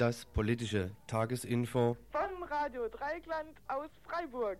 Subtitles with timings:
[0.00, 4.56] Das politische Tagesinfo von Radio Dreigland aus Freiburg.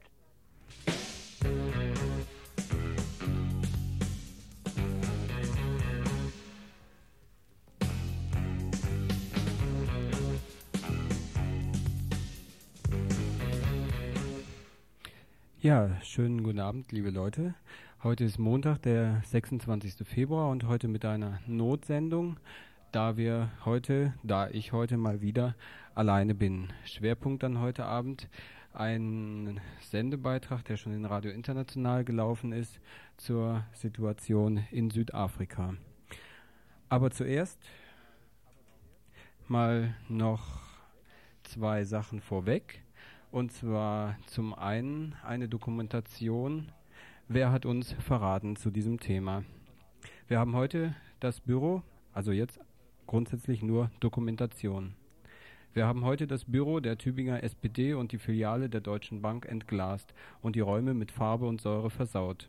[15.63, 17.55] Ja, schönen guten Abend, liebe Leute.
[18.02, 20.07] Heute ist Montag, der 26.
[20.07, 22.38] Februar und heute mit einer Notsendung,
[22.93, 25.55] da wir heute, da ich heute mal wieder
[25.95, 26.73] alleine bin.
[26.85, 28.29] Schwerpunkt dann heute Abend
[28.73, 32.80] ein Sendebeitrag, der schon in Radio International gelaufen ist,
[33.16, 35.74] zur Situation in Südafrika.
[36.88, 37.61] Aber zuerst
[39.46, 40.61] mal noch
[41.43, 42.83] zwei Sachen vorweg.
[43.30, 46.73] Und zwar zum einen eine Dokumentation,
[47.29, 49.45] wer hat uns verraten zu diesem Thema.
[50.27, 52.59] Wir haben heute das Büro, also jetzt
[53.11, 54.95] grundsätzlich nur Dokumentation.
[55.75, 60.15] Wir haben heute das Büro der Tübinger SPD und die Filiale der Deutschen Bank entglast
[60.43, 62.49] und die Räume mit Farbe und Säure versaut.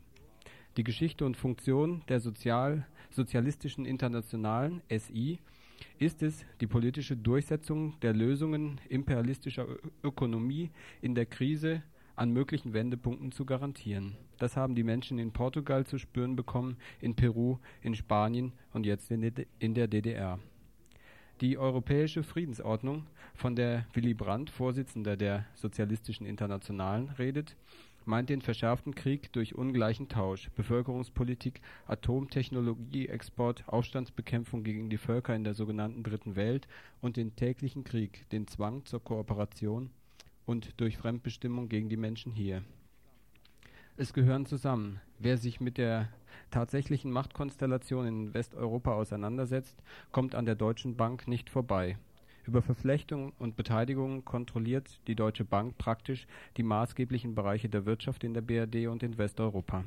[0.78, 5.40] Die Geschichte und Funktion der Sozial Sozialistischen Internationalen SI
[5.98, 9.66] ist es, die politische Durchsetzung der Lösungen imperialistischer
[10.04, 10.70] Ökonomie
[11.02, 11.82] in der Krise
[12.16, 14.16] an möglichen Wendepunkten zu garantieren.
[14.38, 19.10] Das haben die Menschen in Portugal zu spüren bekommen, in Peru, in Spanien und jetzt
[19.10, 20.38] in der DDR.
[21.42, 27.56] Die Europäische Friedensordnung, von der Willy Brandt, Vorsitzender der Sozialistischen Internationalen, redet,
[28.06, 35.56] meint den verschärften Krieg durch ungleichen Tausch, Bevölkerungspolitik, Atomtechnologieexport, Aufstandsbekämpfung gegen die Völker in der
[35.56, 36.68] sogenannten Dritten Welt
[37.02, 39.90] und den täglichen Krieg, den Zwang zur Kooperation
[40.46, 42.62] und durch Fremdbestimmung gegen die Menschen hier.
[44.02, 45.00] Es gehören zusammen.
[45.20, 46.10] Wer sich mit der
[46.50, 52.00] tatsächlichen Machtkonstellation in Westeuropa auseinandersetzt, kommt an der Deutschen Bank nicht vorbei
[52.48, 56.26] über Verflechtung und Beteiligung kontrolliert die Deutsche Bank praktisch
[56.58, 59.84] die maßgeblichen Bereiche der Wirtschaft in der BRD und in Westeuropa.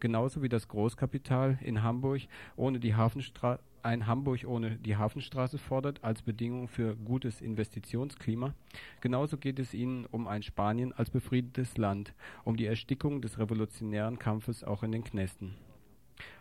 [0.00, 2.20] Genauso wie das Großkapital in Hamburg
[2.56, 8.52] ohne die Hafenstraße ein Hamburg ohne die Hafenstraße fordert als Bedingung für gutes Investitionsklima.
[9.00, 12.12] Genauso geht es ihnen um ein Spanien als befriedetes Land,
[12.44, 15.54] um die Erstickung des revolutionären Kampfes auch in den Knästen.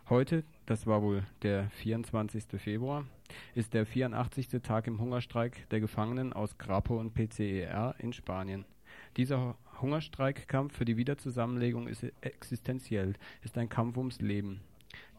[0.10, 2.46] Heute, das war wohl der 24.
[2.58, 3.06] Februar,
[3.54, 4.50] ist der 84.
[4.64, 8.66] Tag im Hungerstreik der Gefangenen aus Grapo und PCER in Spanien.
[9.18, 13.14] Dieser Hungerstreikkampf für die Wiederzusammenlegung ist existenziell,
[13.44, 14.62] ist ein Kampf ums Leben.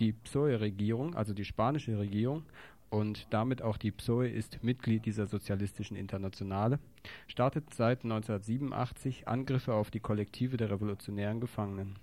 [0.01, 2.45] Die PSOE-Regierung, also die spanische Regierung,
[2.89, 6.79] und damit auch die PSOE ist Mitglied dieser sozialistischen Internationale,
[7.27, 11.97] startet seit 1987 Angriffe auf die Kollektive der revolutionären Gefangenen.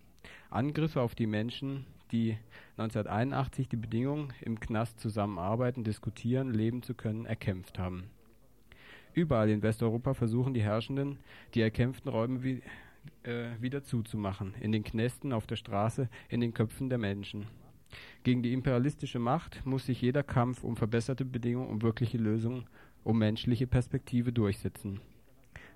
[0.50, 2.38] Angriffe auf die Menschen, die
[2.78, 8.03] 1981 die Bedingungen im Knast zusammenarbeiten, diskutieren, leben zu können, erkämpft haben.
[9.13, 11.17] Überall in Westeuropa versuchen die Herrschenden,
[11.53, 12.62] die erkämpften Räume wie,
[13.23, 17.47] äh, wieder zuzumachen, in den Knästen, auf der Straße, in den Köpfen der Menschen.
[18.23, 22.65] Gegen die imperialistische Macht muss sich jeder Kampf um verbesserte Bedingungen, um wirkliche Lösungen,
[23.03, 25.01] um menschliche Perspektive durchsetzen.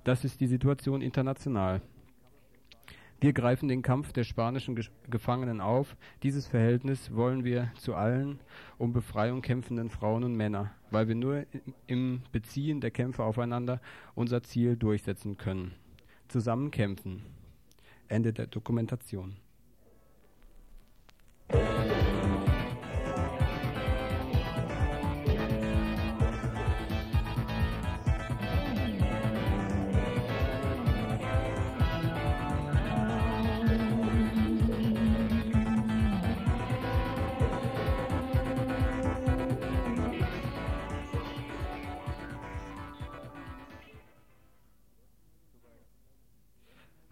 [0.03, 1.81] Das ist die Situation international.
[3.19, 4.79] Wir greifen den Kampf der spanischen
[5.09, 5.97] Gefangenen auf.
[6.21, 8.39] Dieses Verhältnis wollen wir zu allen
[8.77, 11.47] um Befreiung kämpfenden Frauen und Männern, weil wir nur
[11.87, 13.81] im Beziehen der Kämpfe aufeinander
[14.13, 15.73] unser Ziel durchsetzen können.
[16.27, 17.23] Zusammen kämpfen.
[18.07, 19.35] Ende der Dokumentation.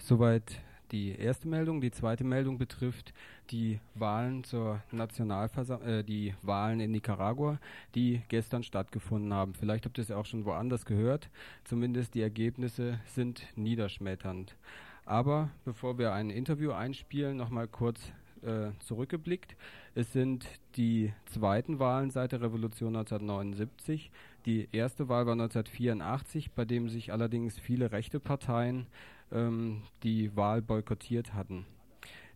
[0.06, 0.62] Soweit
[0.92, 1.82] die erste Meldung.
[1.82, 3.12] Die zweite Meldung betrifft
[3.50, 7.60] die Wahlen zur Nationalversammlung, äh, die Wahlen in Nicaragua,
[7.96, 9.56] die gestern stattgefunden haben.
[9.56, 11.32] Vielleicht habt ihr es auch schon woanders gehört.
[11.64, 14.56] Zumindest die Ergebnisse sind niederschmetternd.
[15.06, 18.14] Aber bevor wir ein Interview einspielen, nochmal kurz
[18.44, 19.56] äh, zurückgeblickt.
[19.96, 24.12] Es sind die zweiten Wahlen seit der Revolution 1979.
[24.46, 28.86] Die erste Wahl war 1984, bei dem sich allerdings viele rechte Parteien
[29.32, 31.66] ähm, die Wahl boykottiert hatten.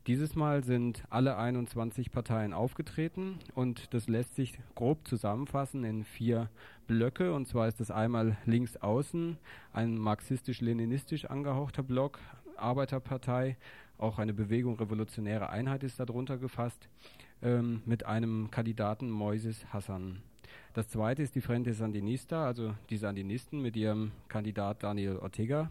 [0.08, 6.50] Dieses Mal sind alle 21 Parteien aufgetreten und das lässt sich grob zusammenfassen in vier
[6.88, 7.34] Blöcke.
[7.34, 9.38] Und zwar ist das einmal links außen
[9.72, 12.20] ein marxistisch-leninistisch angehauchter Block,
[12.56, 13.58] Arbeiterpartei,
[13.98, 16.90] auch eine Bewegung Revolutionäre Einheit ist darunter gefasst,
[17.42, 20.22] ähm, mit einem Kandidaten Moises Hassan.
[20.74, 25.70] Das zweite ist die Frente Sandinista, also die Sandinisten mit ihrem Kandidat Daniel Ortega.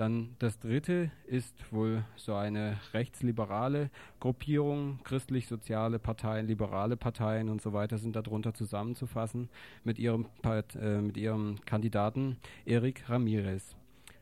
[0.00, 7.74] Dann das dritte ist wohl so eine rechtsliberale Gruppierung, christlich-soziale Parteien, liberale Parteien und so
[7.74, 9.50] weiter sind darunter zusammenzufassen
[9.84, 13.76] mit ihrem, äh, mit ihrem Kandidaten Eric Ramirez.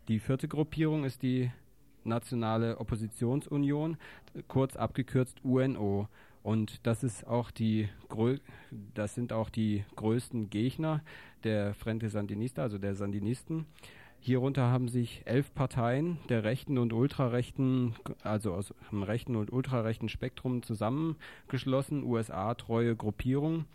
[0.09, 1.53] Die vierte Gruppierung ist die
[2.03, 3.99] Nationale Oppositionsunion,
[4.49, 6.09] kurz abgekürzt UNO.
[6.43, 7.89] Und das ist auch die
[8.95, 11.03] das sind auch die größten Gegner
[11.45, 13.67] der Frente Sandinista, also der Sandinisten.
[14.21, 20.09] Hierunter haben sich elf Parteien der rechten und ultrarechten, also aus dem rechten und ultrarechten
[20.09, 23.67] Spektrum zusammengeschlossen, USA-treue Gruppierungen.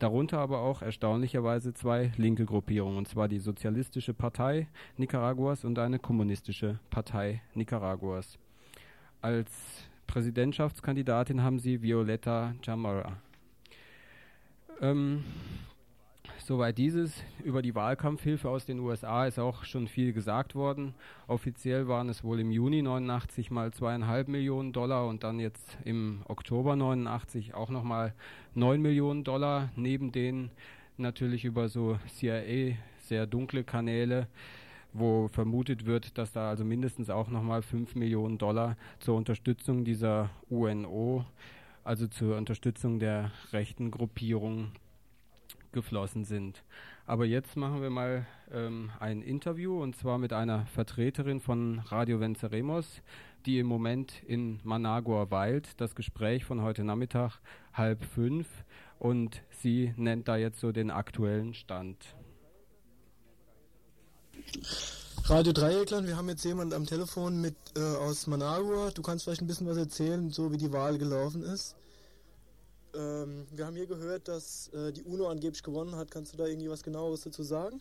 [0.00, 4.66] Darunter aber auch erstaunlicherweise zwei linke Gruppierungen, und zwar die Sozialistische Partei
[4.96, 8.38] Nicaraguas und eine Kommunistische Partei Nicaraguas.
[9.20, 13.18] Als Präsidentschaftskandidatin haben sie Violeta Chamorra.
[14.80, 15.22] Ähm,
[16.38, 17.22] Soweit dieses.
[17.44, 20.94] Über die Wahlkampfhilfe aus den USA ist auch schon viel gesagt worden.
[21.28, 26.22] Offiziell waren es wohl im Juni 89 mal zweieinhalb Millionen Dollar und dann jetzt im
[26.26, 28.14] Oktober 89 auch nochmal
[28.54, 29.70] neun Millionen Dollar.
[29.76, 30.50] Neben denen
[30.96, 34.28] natürlich über so CIA sehr dunkle Kanäle
[34.92, 40.30] wo vermutet wird, dass da also mindestens auch nochmal 5 Millionen Dollar zur Unterstützung dieser
[40.50, 41.24] UNO,
[41.84, 44.72] also zur Unterstützung der rechten Gruppierung
[45.72, 46.62] geflossen sind.
[47.06, 52.20] Aber jetzt machen wir mal ähm, ein Interview und zwar mit einer Vertreterin von Radio
[52.20, 53.02] Venceremos,
[53.44, 55.80] die im Moment in Managua weilt.
[55.80, 57.40] Das Gespräch von heute Nachmittag
[57.72, 58.46] halb fünf
[58.98, 62.14] und sie nennt da jetzt so den aktuellen Stand.
[65.24, 68.90] Radio Dreieckland, wir haben jetzt jemanden am Telefon mit äh, aus Managua.
[68.90, 71.76] Du kannst vielleicht ein bisschen was erzählen, so wie die Wahl gelaufen ist.
[72.94, 76.10] Ähm, wir haben hier gehört, dass äh, die UNO angeblich gewonnen hat.
[76.10, 77.80] Kannst du da irgendwie was genaueres dazu sagen?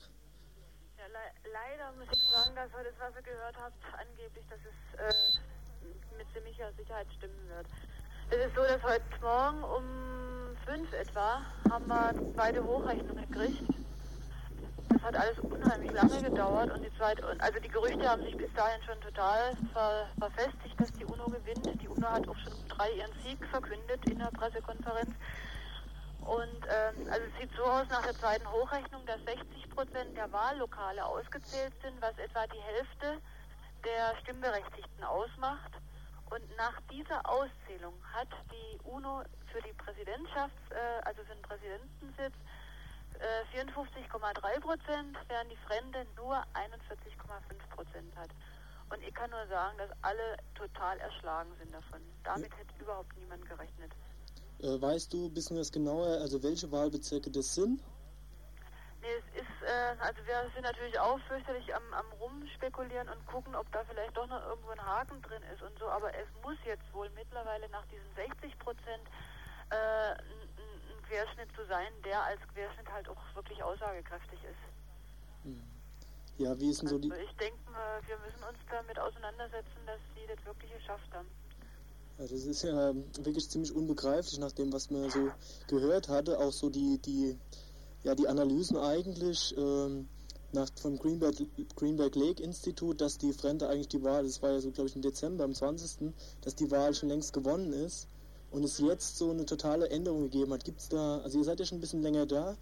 [0.98, 4.60] Ja, le leider muss ich sagen, dass heute das, was ihr gehört habt, angeblich, dass
[4.60, 7.68] es äh, mit ziemlicher Sicherheit stimmen wird.
[8.30, 13.64] Es ist so, dass heute Morgen um fünf etwa haben wir eine zweite Hochrechnung gekriegt
[15.02, 18.54] das hat alles unheimlich lange gedauert und die zweite, also die Gerüchte haben sich bis
[18.54, 21.82] dahin schon total ver, verfestigt, dass die UNO gewinnt.
[21.82, 25.10] Die UNO hat auch schon drei ihren Sieg verkündet in der Pressekonferenz.
[26.22, 30.32] Und ähm, also es sieht so aus nach der zweiten Hochrechnung, dass 60 Prozent der
[30.32, 33.22] Wahllokale ausgezählt sind, was etwa die Hälfte
[33.84, 35.72] der Stimmberechtigten ausmacht.
[36.30, 42.36] Und nach dieser Auszählung hat die UNO für die Präsidentschafts-, äh, also für den Präsidentensitz
[43.54, 48.30] 54,3 äh, Prozent, während die Fremde nur 41,5 Prozent hat.
[48.90, 52.02] Und ich kann nur sagen, dass alle total erschlagen sind davon.
[52.24, 53.92] Damit hätte überhaupt niemand gerechnet.
[54.60, 57.82] Äh, weißt du ein bisschen was genauer, also welche Wahlbezirke das sind?
[59.02, 63.56] Nee, es ist, äh, also wir sind natürlich auch fürchterlich am, am rumspekulieren und gucken,
[63.56, 66.58] ob da vielleicht doch noch irgendwo ein Haken drin ist und so, aber es muss
[66.66, 69.10] jetzt wohl mittlerweile nach diesen 60 Prozent
[69.72, 70.14] äh,
[71.12, 74.64] Querschnitt zu sein, der als Querschnitt halt auch wirklich aussagekräftig ist.
[76.38, 77.12] Ja, wie ist denn so die...
[77.12, 77.60] Also ich denke,
[78.08, 81.28] wir müssen uns damit auseinandersetzen, dass sie das wirklich geschafft haben.
[82.18, 82.94] Ja, das ist ja
[83.26, 85.32] wirklich ziemlich unbegreiflich, nach dem, was man so
[85.68, 86.40] gehört hatte.
[86.40, 87.38] Auch so die, die,
[88.04, 90.08] ja, die Analysen eigentlich ähm,
[90.54, 91.36] nach, vom Greenberg,
[91.76, 94.96] Greenberg Lake Institut, dass die Frente eigentlich die Wahl, das war ja so, glaube ich,
[94.96, 98.08] im Dezember, am 20., dass die Wahl schon längst gewonnen ist
[98.52, 100.64] und es jetzt so eine totale Änderung gegeben hat.
[100.64, 102.56] Gibt es da, also ihr seid ja schon ein bisschen länger da,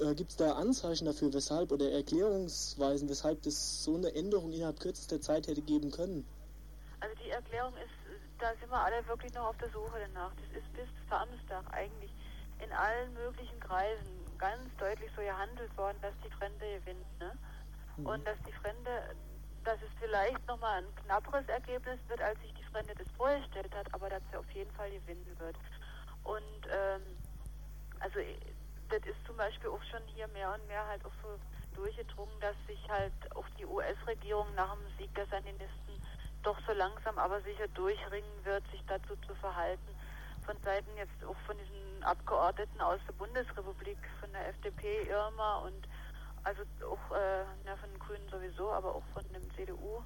[0.00, 4.80] äh, gibt es da Anzeichen dafür, weshalb oder Erklärungsweisen, weshalb das so eine Änderung innerhalb
[4.80, 6.26] kürzester Zeit hätte geben können?
[7.00, 7.92] Also die Erklärung ist,
[8.38, 10.32] da sind wir alle wirklich noch auf der Suche danach.
[10.36, 12.10] Das ist bis Samstag eigentlich
[12.64, 17.18] in allen möglichen Kreisen ganz deutlich so gehandelt worden, dass die Fremde gewinnt.
[17.18, 17.32] Ne?
[17.96, 18.06] Mhm.
[18.06, 18.90] Und dass die Fremde,
[19.64, 23.92] dass es vielleicht nochmal ein knapperes Ergebnis wird, als sich die Fremde das vorgestellt hat,
[23.94, 25.56] aber dass er auf jeden Fall gewinnen wird.
[26.24, 27.02] Und ähm,
[28.00, 28.20] also
[28.88, 31.38] das ist zum Beispiel auch schon hier mehr und mehr halt auch so
[31.74, 36.00] durchgedrungen, dass sich halt auch die US-Regierung nach dem Sieg der Sandinisten
[36.42, 39.94] doch so langsam aber sicher durchringen wird, sich dazu zu verhalten.
[40.44, 45.86] Von Seiten jetzt auch von diesen Abgeordneten aus der Bundesrepublik, von der FDP, Irma und
[46.44, 50.02] also auch äh, ja, von den Grünen sowieso, aber auch von dem CDU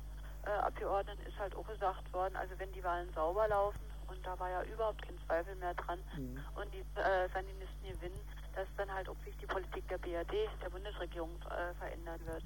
[0.47, 4.39] äh, Abgeordneten ist halt auch gesagt worden, also wenn die Wahlen sauber laufen, und da
[4.39, 6.39] war ja überhaupt kein Zweifel mehr dran, mhm.
[6.55, 8.21] und die äh, Sandinisten gewinnen,
[8.55, 12.45] dass dann halt auch sich die Politik der BRD, der Bundesregierung, äh, verändern wird.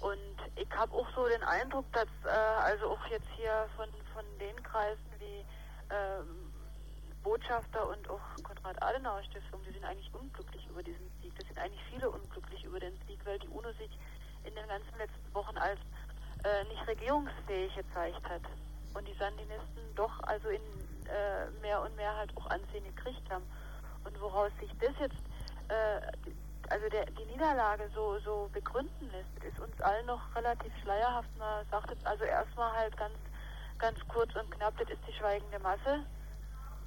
[0.00, 4.24] Und ich habe auch so den Eindruck, dass äh, also auch jetzt hier von, von
[4.38, 5.44] den Kreisen wie
[5.92, 6.22] äh,
[7.26, 11.34] Botschafter und auch Konrad-Adenauer-Stiftung, die sind eigentlich unglücklich über diesen Sieg.
[11.36, 13.90] Das sind eigentlich viele unglücklich über den Sieg, weil die UNO sich
[14.44, 15.80] in den ganzen letzten Wochen als
[16.44, 18.42] äh, nicht regierungsfähig gezeigt hat.
[18.94, 20.62] Und die Sandinisten doch also in
[21.10, 23.44] äh, mehr und mehr halt auch Ansehen gekriegt haben.
[24.04, 25.18] Und woraus sich das jetzt,
[25.66, 25.98] äh,
[26.70, 31.36] also der, die Niederlage so, so begründen lässt, ist uns allen noch relativ schleierhaft.
[31.38, 33.18] Man sagt jetzt also erstmal halt ganz,
[33.78, 36.06] ganz kurz und knapp, das ist die schweigende Masse,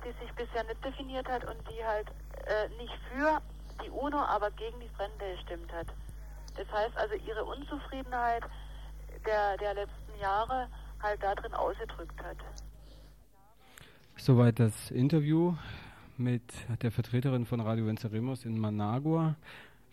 [0.03, 2.08] die sich bisher nicht definiert hat und die halt
[2.46, 3.41] äh, nicht für
[3.84, 5.88] die UNO, aber gegen die Fremde gestimmt hat.
[6.56, 8.44] Das heißt also, ihre Unzufriedenheit
[9.25, 10.68] der, der letzten Jahre
[11.01, 12.38] halt darin ausgedrückt hat.
[14.18, 15.56] Soweit das Interview
[16.18, 16.44] mit
[16.82, 19.36] der Vertreterin von Radio Venceremos in Managua.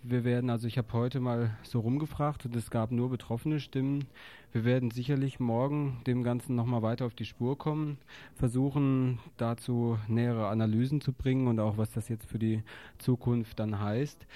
[0.08, 4.04] Wir werden, also ich habe heute mal so rumgefragt und es gab nur betroffene Stimmen.
[4.52, 7.98] Wir werden sicherlich morgen dem Ganzen nochmal weiter auf die Spur kommen,
[8.36, 12.62] versuchen dazu nähere Analysen zu bringen und auch was das jetzt für die
[12.98, 14.28] Zukunft dann heißt.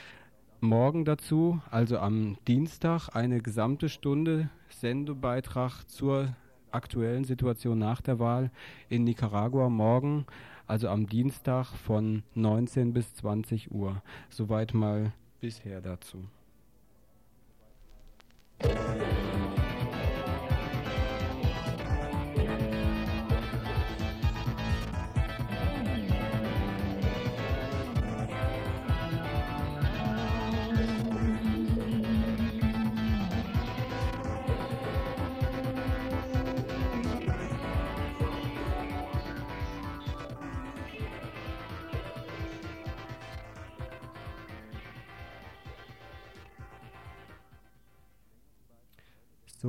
[0.59, 6.35] Morgen dazu, also am Dienstag, eine gesamte Stunde Sendebeitrag zur
[6.73, 8.51] aktuellen Situation nach der Wahl
[8.89, 10.27] in Nicaragua morgen,
[10.67, 14.03] also am Dienstag von 19 bis 20 Uhr.
[14.31, 16.25] Soweit mal bisher dazu.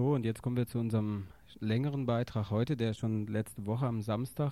[0.02, 1.28] So, und jetzt kommen wir zu unserem
[1.60, 4.52] längeren Beitrag heute, der schon letzte Woche am Samstag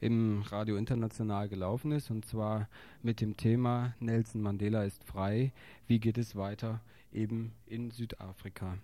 [0.00, 2.66] im Radio International gelaufen ist, und zwar
[3.02, 5.52] mit dem Thema Nelson Mandela ist frei.
[5.86, 6.80] Wie geht es weiter
[7.12, 8.78] eben in Südafrika?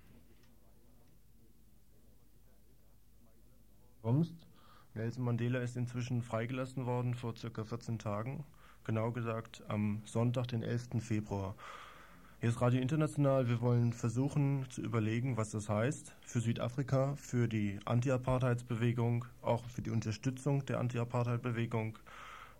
[4.03, 4.35] Kommst.
[4.93, 8.45] Nelson Mandela ist inzwischen freigelassen worden vor circa 14 Tagen,
[8.85, 10.89] genau gesagt am Sonntag, den 11.
[11.01, 11.55] Februar.
[12.43, 13.49] Hier ist Radio International.
[13.49, 19.81] Wir wollen versuchen zu überlegen, was das heißt für Südafrika, für die Anti-Apartheidsbewegung, auch für
[19.81, 22.01] die Unterstützung der Anti-Apartheid-Bewegung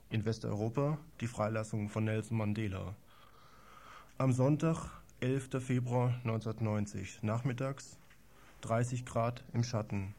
[0.09, 2.95] in Westeuropa, die Freilassung von Nelson Mandela.
[4.19, 5.49] Am Sonntag, 11.
[5.59, 7.99] Februar 1990, nachmittags,
[8.61, 10.15] 30 Grad im Schatten.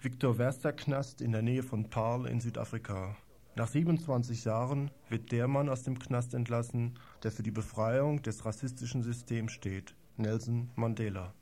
[0.00, 3.14] Victor Verster Knast in der Nähe von Paarl in Südafrika.
[3.54, 8.46] Nach 27 Jahren wird der Mann aus dem Knast entlassen, der für die Befreiung des
[8.46, 11.34] rassistischen Systems steht, Nelson Mandela.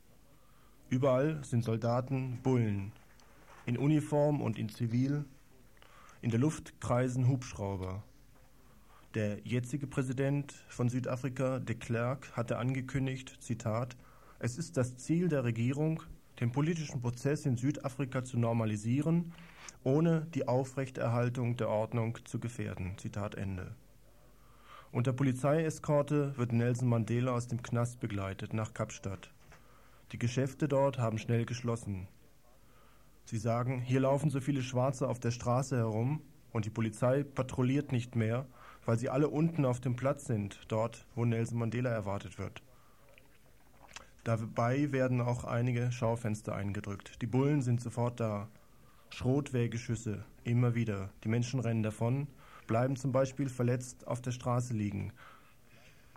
[0.89, 2.91] Überall sind Soldaten, Bullen,
[3.65, 5.23] in Uniform und in Zivil.
[6.21, 8.03] In der Luft kreisen Hubschrauber.
[9.13, 13.95] Der jetzige Präsident von Südafrika, de Klerk, hatte angekündigt, Zitat,
[14.39, 16.03] es ist das Ziel der Regierung,
[16.41, 19.31] den politischen Prozess in Südafrika zu normalisieren
[19.83, 22.97] ohne die Aufrechterhaltung der Ordnung zu gefährden.
[22.97, 23.75] Zitat Ende.
[24.91, 29.31] Unter Polizeieskorte wird Nelson Mandela aus dem Knast begleitet nach Kapstadt.
[30.11, 32.07] Die Geschäfte dort haben schnell geschlossen.
[33.23, 36.21] Sie sagen, hier laufen so viele Schwarze auf der Straße herum
[36.51, 38.45] und die Polizei patrouilliert nicht mehr,
[38.85, 42.61] weil sie alle unten auf dem Platz sind, dort, wo Nelson Mandela erwartet wird.
[44.23, 47.21] Dabei werden auch einige Schaufenster eingedrückt.
[47.21, 48.49] Die Bullen sind sofort da.
[49.11, 51.09] Schrotwehrgeschüsse, immer wieder.
[51.23, 52.27] Die Menschen rennen davon,
[52.65, 55.13] bleiben zum Beispiel verletzt auf der Straße liegen.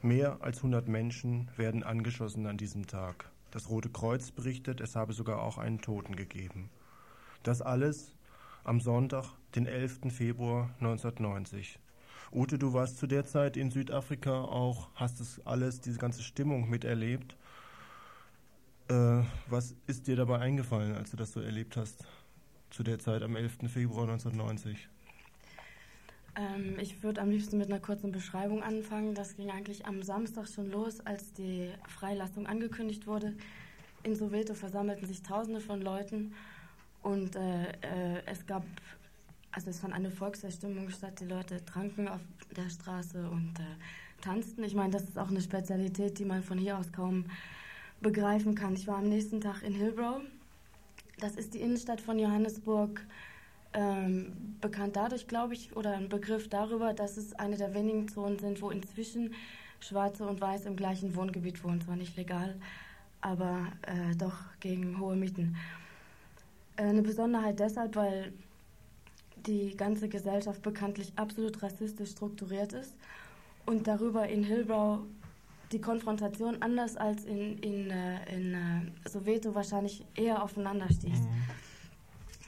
[0.01, 3.31] Mehr als 100 Menschen werden angeschossen an diesem Tag.
[3.51, 6.71] Das Rote Kreuz berichtet, es habe sogar auch einen Toten gegeben.
[7.43, 8.15] Das alles
[8.65, 10.01] am Sonntag, den 11.
[10.11, 11.79] Februar 1990.
[12.33, 16.69] Ute, du warst zu der Zeit in Südafrika auch, hast das alles, diese ganze Stimmung
[16.69, 17.37] miterlebt.
[18.89, 22.05] Äh, was ist dir dabei eingefallen, als du das so erlebt hast?
[22.75, 23.71] Zu der Zeit am 11.
[23.73, 24.89] Februar 1990?
[26.37, 29.15] Ähm, ich würde am liebsten mit einer kurzen Beschreibung anfangen.
[29.15, 33.35] Das ging eigentlich am Samstag schon los, als die Freilassung angekündigt wurde.
[34.03, 36.35] In Soweto versammelten sich Tausende von Leuten
[37.03, 38.65] und äh, äh, es gab,
[39.53, 41.21] also es fand eine Volkserstimmung statt.
[41.21, 42.21] Die Leute tranken auf
[42.57, 44.65] der Straße und äh, tanzten.
[44.65, 47.27] Ich meine, das ist auch eine Spezialität, die man von hier aus kaum
[48.01, 48.75] begreifen kann.
[48.75, 50.21] Ich war am nächsten Tag in Hillbrow
[51.19, 53.05] das ist die Innenstadt von Johannesburg.
[53.73, 58.39] Ähm, bekannt dadurch, glaube ich, oder ein Begriff darüber, dass es eine der wenigen Zonen
[58.39, 59.35] sind, wo inzwischen
[59.81, 61.81] Schwarze und Weiß im gleichen Wohngebiet wohnen.
[61.81, 62.55] Zwar nicht legal,
[63.21, 65.57] aber äh, doch gegen hohe Mieten.
[66.77, 68.33] Äh, eine Besonderheit deshalb, weil
[69.47, 72.95] die ganze Gesellschaft bekanntlich absolut rassistisch strukturiert ist
[73.67, 75.01] und darüber in Hillbrow
[75.75, 81.21] die Konfrontation anders als in, in, äh, in äh, Soweto wahrscheinlich eher aufeinander stieß.
[81.21, 81.29] Mhm.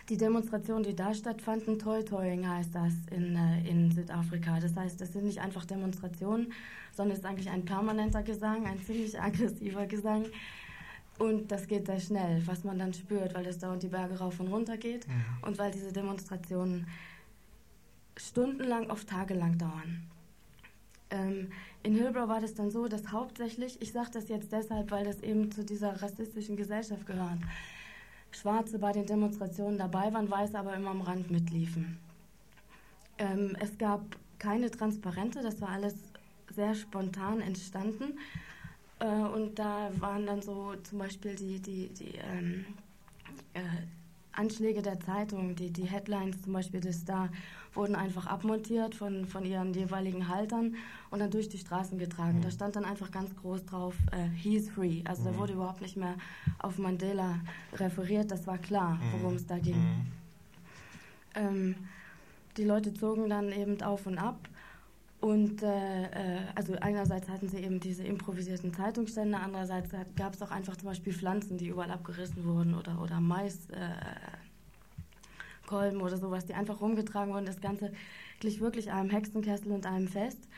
[0.08, 4.60] Die Demonstrationen, die da stattfanden, Toi Toying heißt das in, äh, in Südafrika.
[4.60, 6.52] Das heißt, das sind nicht einfach Demonstrationen,
[6.92, 10.26] sondern es ist eigentlich ein permanenter Gesang, ein ziemlich aggressiver Gesang.
[11.18, 14.38] Und das geht sehr schnell, was man dann spürt, weil es dauernd die Berge rauf
[14.38, 15.24] und runter geht mhm.
[15.42, 16.86] und weil diese Demonstrationen
[18.16, 20.06] stundenlang, oft tagelang dauern.
[21.10, 21.50] Ähm,
[21.86, 25.20] in Hillbrow war das dann so, dass hauptsächlich, ich sage das jetzt deshalb, weil das
[25.20, 27.38] eben zu dieser rassistischen Gesellschaft gehört,
[28.32, 31.96] Schwarze bei den Demonstrationen dabei waren, Weiße aber immer am Rand mitliefen.
[33.18, 34.02] Ähm, es gab
[34.40, 35.94] keine Transparente, das war alles
[36.52, 38.18] sehr spontan entstanden.
[38.98, 42.64] Äh, und da waren dann so zum Beispiel die, die, die ähm,
[43.54, 43.60] äh,
[44.32, 47.28] Anschläge der Zeitung, die, die Headlines zum Beispiel des Star,
[47.76, 50.74] wurden einfach abmontiert von, von ihren jeweiligen Haltern
[51.10, 52.38] und dann durch die Straßen getragen.
[52.38, 52.42] Mhm.
[52.42, 55.02] Da stand dann einfach ganz groß drauf, äh, he's free.
[55.04, 55.26] Also mhm.
[55.26, 56.14] da wurde überhaupt nicht mehr
[56.58, 57.40] auf Mandela
[57.74, 59.20] referiert, das war klar, mhm.
[59.20, 59.76] worum es da ging.
[59.76, 60.06] Mhm.
[61.34, 61.74] Ähm,
[62.56, 64.48] die Leute zogen dann eben auf und ab.
[65.20, 70.50] Und äh, äh, also einerseits hatten sie eben diese improvisierten Zeitungsstände, andererseits gab es auch
[70.50, 73.90] einfach zum Beispiel Pflanzen, die überall abgerissen wurden oder, oder Mais, äh,
[75.66, 77.46] Kolben oder sowas, die einfach rumgetragen wurden.
[77.46, 77.92] Das Ganze
[78.40, 80.48] glich wirklich einem Hexenkessel und einem Fest.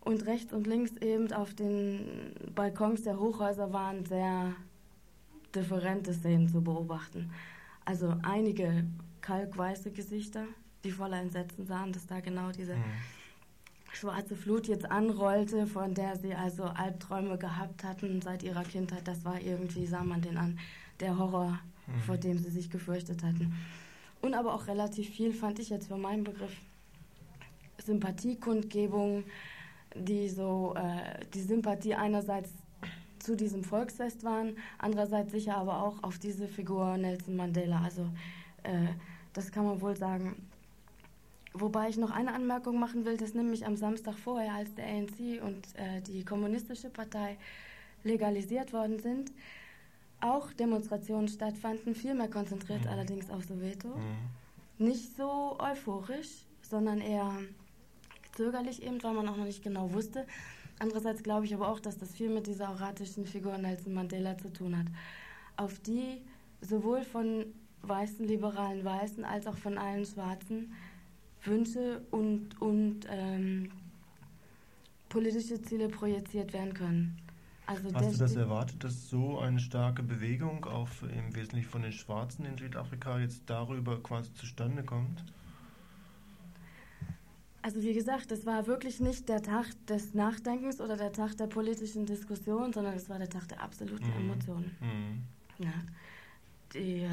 [0.00, 4.54] Und rechts und links eben auf den Balkons der Hochhäuser waren sehr
[5.54, 7.30] differente Szenen zu beobachten.
[7.84, 8.84] Also einige
[9.20, 10.44] kalkweiße Gesichter,
[10.84, 12.84] die voller Entsetzen sahen, dass da genau diese mhm.
[13.92, 19.06] schwarze Flut jetzt anrollte, von der sie also Albträume gehabt hatten seit ihrer Kindheit.
[19.08, 20.58] Das war irgendwie, sah man den an,
[21.00, 22.00] der Horror, mhm.
[22.00, 23.54] vor dem sie sich gefürchtet hatten.
[24.20, 26.56] Und aber auch relativ viel fand ich jetzt für meinen Begriff
[27.84, 29.24] Sympathiekundgebung,
[29.94, 32.50] die so äh, die Sympathie einerseits
[33.18, 37.82] zu diesem Volksfest waren, andererseits sicher aber auch auf diese Figur Nelson Mandela.
[37.82, 38.02] Also
[38.62, 38.88] äh,
[39.32, 40.36] das kann man wohl sagen.
[41.54, 45.42] Wobei ich noch eine Anmerkung machen will, dass nämlich am Samstag vorher, als der ANC
[45.42, 47.36] und äh, die Kommunistische Partei
[48.04, 49.32] legalisiert worden sind,
[50.20, 52.90] auch Demonstrationen stattfanden, viel mehr konzentriert mhm.
[52.90, 53.88] allerdings auf Soweto.
[53.88, 54.86] Mhm.
[54.86, 57.32] Nicht so euphorisch, sondern eher
[58.34, 60.26] zögerlich eben, weil man auch noch nicht genau wusste.
[60.78, 64.52] Andererseits glaube ich aber auch, dass das viel mit dieser erratischen Figur Nelson Mandela zu
[64.52, 64.86] tun hat,
[65.56, 66.22] auf die
[66.60, 67.46] sowohl von
[67.82, 70.72] weißen liberalen Weißen als auch von allen Schwarzen
[71.44, 73.70] Wünsche und, und ähm,
[75.08, 77.16] politische Ziele projiziert werden können.
[77.68, 81.92] Also Hast du das erwartet, dass so eine starke Bewegung auch im Wesentlichen von den
[81.92, 85.22] Schwarzen in Südafrika jetzt darüber quasi zustande kommt?
[87.60, 91.46] Also wie gesagt, es war wirklich nicht der Tag des Nachdenkens oder der Tag der
[91.46, 94.30] politischen Diskussion, sondern es war der Tag der absoluten mhm.
[94.30, 94.76] Emotionen.
[94.80, 95.64] Mhm.
[95.66, 95.74] Ja.
[96.72, 97.10] Die, äh,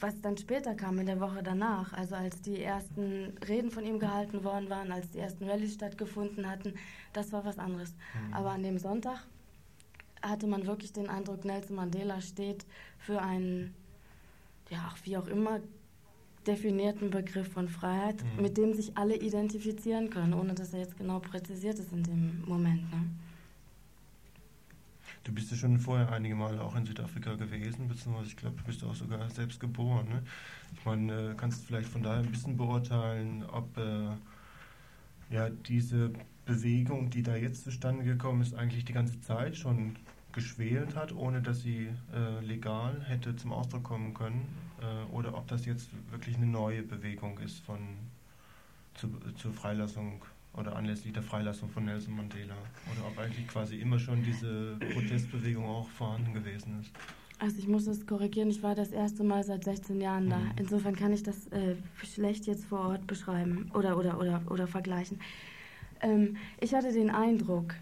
[0.00, 3.98] was dann später kam in der Woche danach, also als die ersten Reden von ihm
[3.98, 6.74] gehalten worden waren, als die ersten Rallyes stattgefunden hatten,
[7.12, 7.92] das war was anderes.
[7.92, 8.34] Mhm.
[8.34, 9.26] Aber an dem Sonntag
[10.22, 12.64] hatte man wirklich den Eindruck, Nelson Mandela steht
[12.98, 13.74] für einen,
[14.70, 15.60] ja, wie auch immer
[16.46, 18.42] definierten Begriff von Freiheit, mhm.
[18.42, 22.44] mit dem sich alle identifizieren können, ohne dass er jetzt genau präzisiert ist in dem
[22.46, 22.90] Moment.
[22.90, 23.04] Ne?
[25.24, 28.64] Du bist ja schon vorher einige Male auch in Südafrika gewesen, beziehungsweise ich glaube, du
[28.64, 30.06] bist auch sogar selbst geboren.
[30.08, 30.22] Ne?
[30.74, 34.10] Ich meine, äh, kannst vielleicht von daher ein bisschen beurteilen, ob äh,
[35.30, 36.12] ja, diese
[36.44, 39.96] Bewegung, die da jetzt zustande gekommen ist, eigentlich die ganze Zeit schon
[40.32, 44.46] geschwelt hat, ohne dass sie äh, legal hätte zum Ausdruck kommen können,
[44.82, 47.78] äh, oder ob das jetzt wirklich eine neue Bewegung ist von
[48.94, 50.22] zu, zur Freilassung
[50.56, 52.54] oder anlässlich der Freilassung von Nelson Mandela
[52.92, 56.92] oder ob eigentlich quasi immer schon diese Protestbewegung auch vorhanden gewesen ist.
[57.38, 60.38] Also ich muss das korrigieren, ich war das erste Mal seit 16 Jahren da.
[60.38, 60.52] Mhm.
[60.56, 65.20] Insofern kann ich das äh, schlecht jetzt vor Ort beschreiben oder, oder, oder, oder vergleichen.
[66.00, 67.74] Ähm, ich hatte den Eindruck,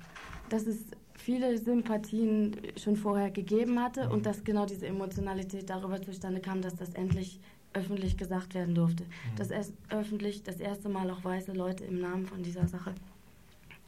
[0.48, 4.12] dass es viele Sympathien schon vorher gegeben hatte mhm.
[4.12, 7.38] und dass genau diese Emotionalität darüber zustande kam, dass das endlich
[7.74, 9.04] öffentlich gesagt werden durfte.
[9.04, 9.36] Mhm.
[9.36, 12.94] Dass erst öffentlich das erste Mal auch weiße Leute im Namen von dieser Sache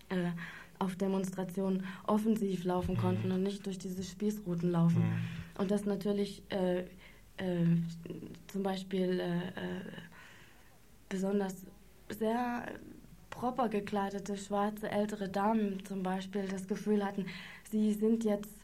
[0.08, 0.30] äh,
[0.78, 3.00] auf Demonstrationen offensiv laufen mhm.
[3.00, 5.02] konnten und nicht durch diese Spießrouten laufen.
[5.02, 5.60] Mhm.
[5.60, 6.80] Und dass natürlich äh,
[7.36, 7.66] äh,
[8.48, 9.80] zum Beispiel äh, äh,
[11.08, 11.54] besonders
[12.08, 12.66] sehr
[13.30, 17.26] proper gekleidete schwarze ältere Damen zum Beispiel das Gefühl hatten,
[17.70, 18.54] sie sind jetzt,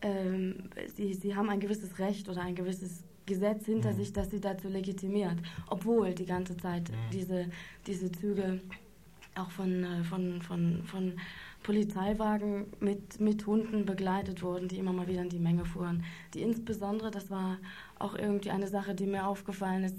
[0.00, 3.96] ähm, sie, sie haben ein gewisses Recht oder ein gewisses Gesetz hinter mhm.
[3.96, 5.36] sich, das sie dazu legitimiert,
[5.68, 6.94] obwohl die ganze Zeit mhm.
[7.12, 7.46] diese,
[7.86, 8.60] diese Züge
[9.34, 11.12] auch von, äh, von, von, von
[11.62, 16.04] Polizeiwagen mit, mit Hunden begleitet wurden, die immer mal wieder in die Menge fuhren.
[16.34, 17.58] Die insbesondere, das war
[17.98, 19.96] auch irgendwie eine Sache, die mir aufgefallen ist,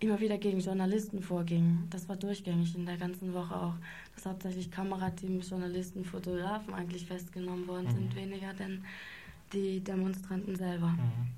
[0.00, 1.86] immer wieder gegen Journalisten vorgingen.
[1.90, 3.74] Das war durchgängig in der ganzen Woche auch,
[4.14, 7.92] dass hauptsächlich Kamerateams, Journalisten, Fotografen eigentlich festgenommen worden mhm.
[7.92, 8.84] sind, weniger denn
[9.52, 10.88] die Demonstranten selber.
[10.88, 11.37] Mhm.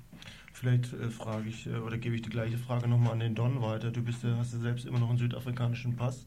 [0.53, 3.61] Vielleicht äh, frage ich äh, oder gebe ich die gleiche Frage nochmal an den Don
[3.61, 3.91] weiter.
[3.91, 6.25] Du bist, hast ja selbst immer noch einen südafrikanischen Pass.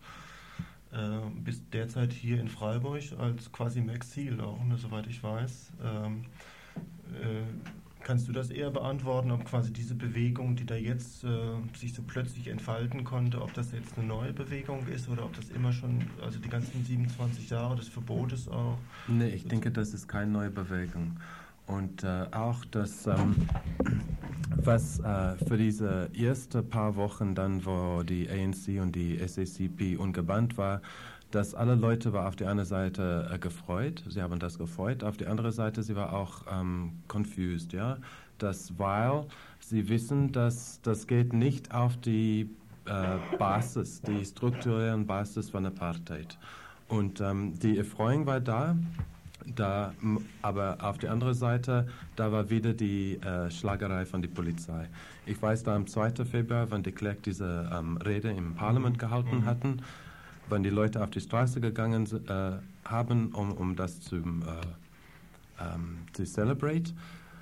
[0.92, 5.72] Äh, bist derzeit hier in Freiburg als quasi Max Seal auch, ne, soweit ich weiß.
[5.82, 6.24] Ähm,
[7.20, 7.42] äh,
[8.04, 11.28] kannst du das eher beantworten, ob quasi diese Bewegung, die da jetzt äh,
[11.76, 15.48] sich so plötzlich entfalten konnte, ob das jetzt eine neue Bewegung ist oder ob das
[15.48, 18.78] immer schon, also die ganzen 27 Jahre des Verbotes auch?
[19.08, 21.16] Nee, ich denke, das ist keine neue Bewegung.
[21.66, 23.34] Und äh, auch das, ähm,
[24.56, 30.58] was äh, für diese ersten paar Wochen dann, wo die ANC und die SACP ungebannt
[30.58, 30.82] war,
[31.30, 35.16] dass alle Leute war auf der einen Seite äh, gefreut, sie haben das gefreut, auf
[35.16, 37.98] der anderen Seite sie war auch ähm, confused, ja,
[38.38, 39.26] das, weil
[39.58, 42.50] sie wissen, dass das geht nicht auf die
[42.84, 46.38] äh, Basis, die strukturellen Basis von Apartheid.
[46.88, 48.76] Und ähm, die Erfreuung war da,
[49.46, 49.92] da,
[50.42, 54.88] aber auf der anderen Seite, da war wieder die äh, Schlagerei von der Polizei.
[55.26, 56.24] Ich weiß, da am 2.
[56.24, 59.44] Februar, wenn de Klerk diese ähm, Rede im Parlament gehalten mhm.
[59.46, 59.82] hatten,
[60.48, 62.52] wenn die Leute auf die Straße gegangen äh,
[62.88, 64.20] haben, um, um das zu, äh,
[65.60, 66.92] ähm, zu celebrate.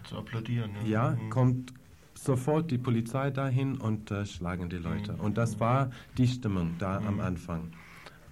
[0.04, 0.70] Zu applaudieren.
[0.84, 1.30] Ja, ja mhm.
[1.30, 1.72] kommt
[2.14, 5.14] sofort die Polizei dahin und äh, schlagen die Leute.
[5.14, 5.20] Mhm.
[5.20, 7.20] Und das war die Stimmung da am mhm.
[7.20, 7.72] Anfang.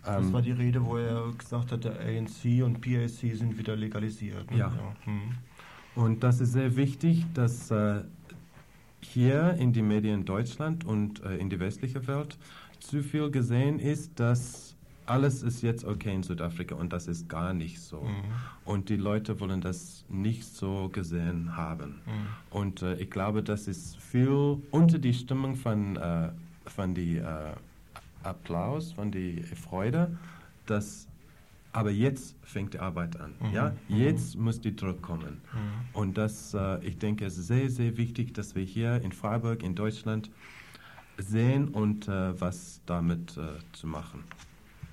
[0.05, 3.77] Das ähm, war die Rede, wo er gesagt hat, der ANC und PAC sind wieder
[3.77, 4.51] legalisiert.
[4.51, 4.59] Ne?
[4.59, 4.69] Ja.
[4.69, 4.95] ja.
[5.05, 5.21] Hm.
[5.95, 8.03] Und das ist sehr wichtig, dass äh,
[9.01, 12.39] hier in die Medien in Deutschland und äh, in die westliche Welt
[12.79, 17.53] zu viel gesehen ist, dass alles ist jetzt okay in Südafrika und das ist gar
[17.53, 18.03] nicht so.
[18.03, 18.23] Mhm.
[18.65, 22.01] Und die Leute wollen das nicht so gesehen haben.
[22.07, 22.57] Mhm.
[22.57, 26.31] Und äh, ich glaube, das ist viel unter die Stimmung von, äh,
[26.67, 27.53] von die äh,
[28.23, 30.17] Applaus, von die Freude,
[30.67, 31.07] dass
[31.73, 33.35] aber jetzt fängt die Arbeit an.
[33.41, 33.55] Mhm.
[33.55, 33.73] Ja?
[33.89, 33.97] Mhm.
[33.97, 34.45] Jetzt mhm.
[34.45, 35.41] muss die Druck kommen.
[35.53, 35.99] Mhm.
[35.99, 39.63] Und das, äh, ich denke, es ist sehr, sehr wichtig, dass wir hier in Freiburg,
[39.63, 40.31] in Deutschland,
[41.17, 44.25] sehen und äh, was damit äh, zu machen.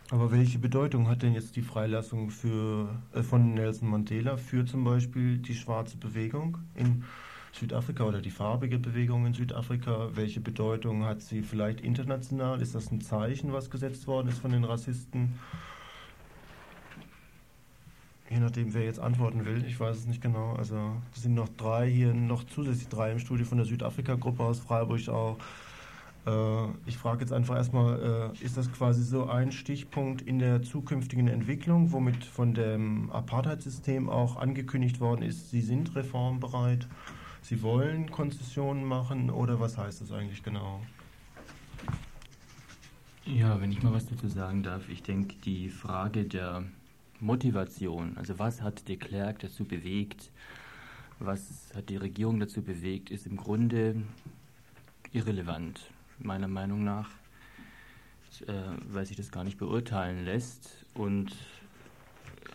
[0.10, 4.84] Aber welche Bedeutung hat denn jetzt die Freilassung für, äh, von Nelson Mandela für zum
[4.84, 7.04] Beispiel die schwarze Bewegung in
[7.54, 10.10] Südafrika oder die farbige Bewegung in Südafrika?
[10.14, 12.62] Welche Bedeutung hat sie vielleicht international?
[12.62, 15.40] Ist das ein Zeichen, was gesetzt worden ist von den Rassisten?
[18.30, 20.54] Je nachdem, wer jetzt antworten will, ich weiß es nicht genau.
[20.54, 20.78] Also
[21.16, 25.08] es sind noch drei hier, noch zusätzlich drei im Studio von der Südafrika-Gruppe aus Freiburg
[25.08, 25.38] auch.
[26.28, 30.62] Äh, ich frage jetzt einfach erstmal, äh, ist das quasi so ein Stichpunkt in der
[30.62, 36.88] zukünftigen Entwicklung, womit von dem Apartheid-System auch angekündigt worden ist, Sie sind reformbereit?
[37.48, 40.82] Sie wollen Konzessionen machen oder was heißt das eigentlich genau?
[43.26, 46.66] Ja, wenn ich mal was dazu sagen darf, ich denke, die Frage der
[47.22, 50.30] Motivation, also was hat de Klerk dazu bewegt,
[51.20, 54.04] was hat die Regierung dazu bewegt, ist im Grunde
[55.14, 55.80] irrelevant,
[56.20, 57.12] meiner Meinung nach,
[58.46, 58.52] äh,
[58.90, 61.34] weil sich das gar nicht beurteilen lässt und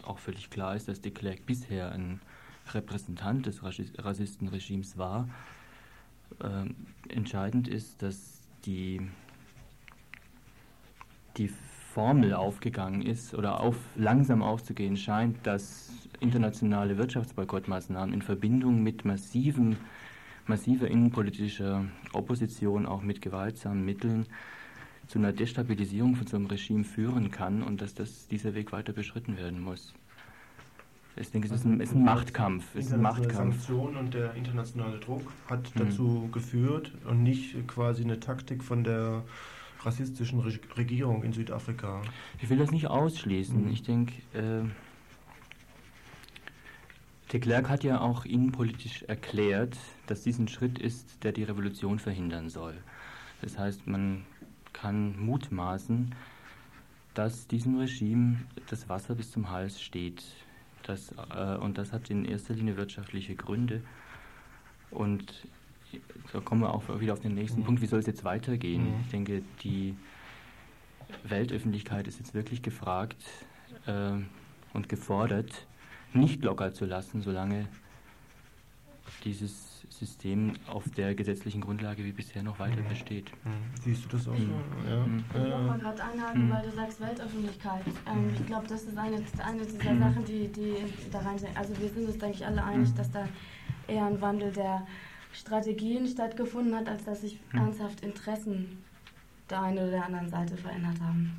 [0.03, 2.21] auch völlig klar ist, dass de Klerk bisher ein
[2.71, 5.29] Repräsentant des Rassistenregimes war.
[6.43, 6.75] Ähm,
[7.09, 9.01] entscheidend ist, dass die,
[11.37, 11.51] die
[11.93, 19.77] Formel aufgegangen ist oder auf, langsam aufzugehen scheint, dass internationale Wirtschaftsboykottmaßnahmen in Verbindung mit massiven,
[20.47, 24.27] massiver innenpolitischer Opposition, auch mit gewaltsamen Mitteln,
[25.07, 28.93] zu einer Destabilisierung von so einem Regime führen kann und dass das, dieser Weg weiter
[28.93, 29.93] beschritten werden muss.
[31.17, 32.65] Ich denke, es ist ein, ist ein Machtkampf.
[32.75, 33.35] Es ist ein Machtkampf.
[33.35, 35.87] Sanktionen und der internationale Druck hat hm.
[35.87, 39.23] dazu geführt und nicht quasi eine Taktik von der
[39.85, 42.03] rassistischen Re Regierung in Südafrika.
[42.41, 43.65] Ich will das nicht ausschließen.
[43.65, 43.71] Mhm.
[43.73, 44.65] Ich denke, äh,
[47.33, 51.99] de Klerk hat ja auch innenpolitisch erklärt, dass dies ein Schritt ist, der die Revolution
[51.99, 52.75] verhindern soll.
[53.41, 54.25] Das heißt, man
[54.73, 56.15] kann mutmaßen,
[57.15, 60.25] dass diesem Regime das Wasser bis zum Hals steht.
[60.83, 63.83] Das, äh, und das hat in erster Linie wirtschaftliche Gründe.
[64.91, 65.47] Und
[66.33, 67.65] da kommen wir auch wieder auf den nächsten mhm.
[67.65, 68.85] Punkt, wie soll es jetzt weitergehen?
[68.85, 69.01] Mhm.
[69.05, 69.97] Ich denke, die
[71.25, 73.23] Weltöffentlichkeit ist jetzt wirklich gefragt
[73.87, 74.13] äh,
[74.73, 75.67] und gefordert,
[76.15, 77.69] nicht locker zu lassen, solange
[79.25, 82.89] dieses System auf der gesetzlichen Grundlage wie bisher noch weiter mhm.
[82.89, 83.31] besteht.
[83.45, 83.51] Mhm.
[83.83, 84.43] Siehst du das auch so?
[84.43, 84.89] Mhm.
[84.89, 85.07] Ja.
[85.07, 85.25] Mhm.
[85.29, 87.85] Ich will mal gerade anhaken, weil du sagst Weltöffentlichkeit.
[88.07, 90.75] Ähm, ich glaube, das ist eine, eine dieser Sachen, die, die
[91.11, 91.57] da rein sind.
[91.57, 93.29] Also wir sind uns, denke ich, alle einig, dass da
[93.87, 94.87] eher ein Wandel der
[95.33, 98.83] Strategien stattgefunden hat, als dass sich ernsthaft Interessen
[99.51, 101.33] der einen oder der anderen Seite verändert haben.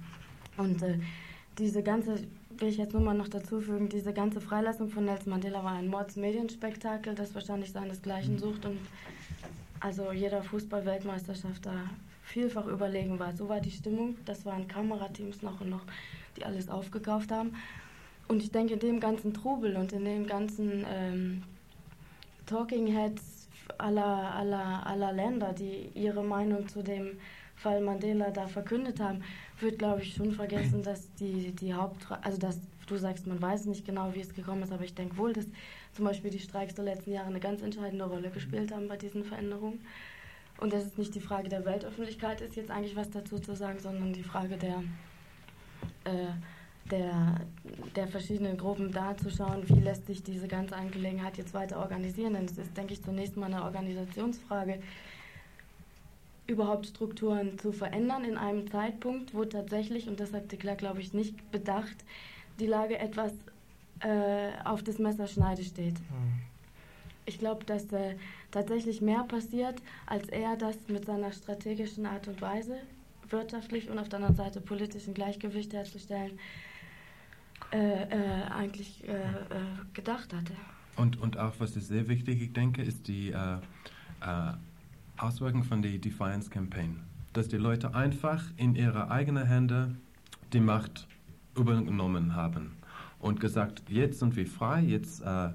[0.58, 1.00] Und äh,
[1.58, 2.16] diese ganze,
[2.64, 5.74] will ich jetzt nur mal noch dazu fügen, diese ganze Freilassung von Nelson Mandela war
[5.74, 8.80] ein Mordsmedienspektakel, das wahrscheinlich seinesgleichen sucht und
[9.82, 11.74] also jeder Fußball-Weltmeisterschaft da
[12.24, 13.36] vielfach überlegen war.
[13.36, 15.82] So war die Stimmung, das waren Kamerateams noch und noch,
[16.38, 17.54] die alles aufgekauft haben.
[18.30, 21.44] Und ich denke, in dem ganzen Trubel und in den ganzen ähm,
[22.46, 27.18] Talking Heads aller, aller, aller Länder, die ihre Meinung zu dem
[27.58, 29.22] Fall Mandela da verkündet haben,
[29.64, 32.06] wird, glaube ich, schon vergessen, dass die, die Haupt...
[32.22, 35.18] Also, dass du sagst, man weiß nicht genau, wie es gekommen ist, aber ich denke
[35.18, 35.46] wohl, dass
[35.94, 39.24] zum Beispiel die Streiks der letzten Jahre eine ganz entscheidende Rolle gespielt haben bei diesen
[39.24, 39.80] Veränderungen.
[40.60, 43.80] Und dass es nicht die Frage der Weltöffentlichkeit ist, jetzt eigentlich was dazu zu sagen,
[43.80, 44.84] sondern die Frage der,
[46.04, 46.32] äh,
[46.92, 47.42] der,
[47.96, 52.34] der verschiedenen Gruppen da zu schauen, wie lässt sich diese ganze Angelegenheit jetzt weiter organisieren.
[52.34, 54.80] Denn es ist, denke ich, zunächst mal eine Organisationsfrage
[56.48, 61.00] überhaupt Strukturen zu verändern in einem Zeitpunkt, wo tatsächlich, und das hat de Klerk, glaube
[61.00, 61.96] ich, nicht bedacht,
[62.60, 63.32] die Lage etwas
[64.02, 66.00] äh, auf das Messerschneide steht.
[66.00, 66.42] Mhm.
[67.26, 68.16] Ich glaube, dass äh,
[68.52, 72.78] tatsächlich mehr passiert, als er das mit seiner strategischen Art und Weise,
[73.30, 76.38] wirtschaftlich und auf der anderen Seite politisch ein Gleichgewicht herzustellen,
[77.72, 79.24] äh, äh eigentlich äh, äh,
[79.94, 80.54] gedacht hatte.
[80.98, 83.34] Und, und auch, was ist sehr wichtig, ich denke, ist die
[85.18, 87.00] Auswirkung von der Defiance Campaign.
[87.34, 89.96] Dass die Leute einfach in ihre eigenen Hände
[90.54, 91.08] die Macht
[91.56, 92.78] übernommen haben
[93.20, 95.50] und gesagt, jetzt sind wir frei, jetzt äh,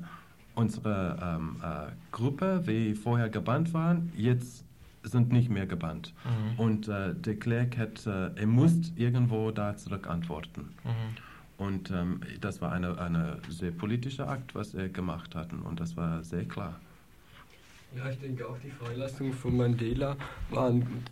[0.55, 4.64] unsere ähm, äh, Gruppe, wie vorher gebannt waren, jetzt
[5.03, 6.14] sind nicht mehr gebannt.
[6.25, 6.59] Mhm.
[6.59, 10.75] Und äh, de Klerk hat, äh, er muss irgendwo da zurück antworten.
[10.85, 11.64] Mhm.
[11.64, 15.53] Und ähm, das war ein eine sehr politischer Akt, was er gemacht hat.
[15.53, 16.81] Und das war sehr klar.
[17.96, 20.16] Ja, ich denke auch, die Freilassung von Mandela
[20.51, 21.05] war ein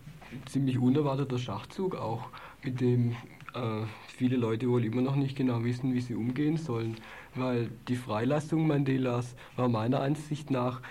[0.47, 2.29] ziemlich unerwarteter Schachzug, auch
[2.62, 3.12] mit dem
[3.55, 6.97] äh, viele Leute wohl immer noch nicht genau wissen, wie sie umgehen sollen.
[7.35, 10.83] Weil die Freilassung Mandelas war meiner Ansicht nach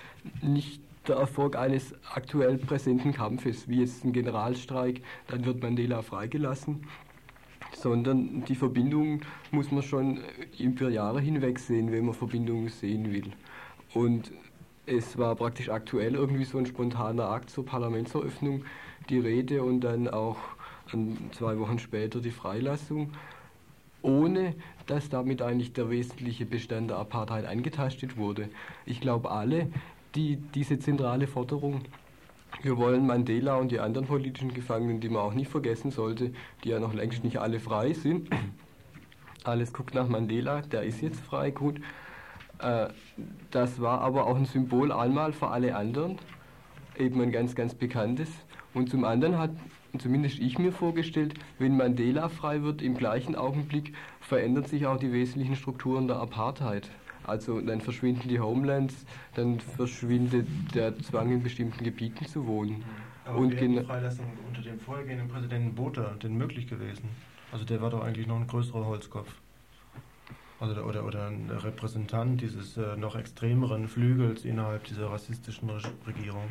[0.42, 6.88] nicht der Erfolg eines aktuell präsenten Kampfes, wie jetzt ein Generalstreik, dann wird Mandela freigelassen,
[7.74, 9.22] sondern die Verbindung
[9.52, 10.22] muss man schon
[10.58, 13.32] über Jahre hinweg sehen, wenn man Verbindungen sehen will.
[13.94, 14.32] Und
[14.86, 18.66] es war praktisch aktuell irgendwie so ein spontaner Akt zur Parlamentseröffnung,
[19.10, 20.38] die Rede und dann auch
[21.32, 23.12] zwei Wochen später die Freilassung,
[24.02, 24.54] ohne
[24.86, 28.50] dass damit eigentlich der wesentliche Bestand der Apartheid angetastet wurde.
[28.86, 29.72] Ich glaube, alle,
[30.14, 31.82] die diese zentrale Forderung
[32.62, 36.32] wir wollen Mandela und die anderen politischen Gefangenen, die man auch nicht vergessen sollte,
[36.64, 38.30] die ja noch längst nicht alle frei sind.
[39.44, 41.80] Alles guckt nach Mandela, der ist jetzt frei, gut.
[42.60, 42.88] Äh,
[43.52, 46.18] das war aber auch ein Symbol einmal für alle anderen,
[46.98, 48.30] eben ein ganz, ganz bekanntes.
[48.74, 49.52] Und zum anderen hat
[50.00, 55.12] zumindest ich mir vorgestellt, wenn Mandela frei wird, im gleichen Augenblick verändern sich auch die
[55.12, 56.90] wesentlichen Strukturen der Apartheid.
[57.24, 62.84] Also dann verschwinden die Homelands, dann verschwindet der Zwang in bestimmten Gebieten zu wohnen.
[63.26, 67.10] Aber und wäre die Freilassung unter dem vorhergehenden Präsidenten Botha denn möglich gewesen?
[67.52, 69.34] Also der war doch eigentlich noch ein größerer Holzkopf.
[70.60, 75.70] Also oder, oder ein Repräsentant dieses äh, noch extremeren Flügels innerhalb dieser rassistischen
[76.08, 76.50] Regierung.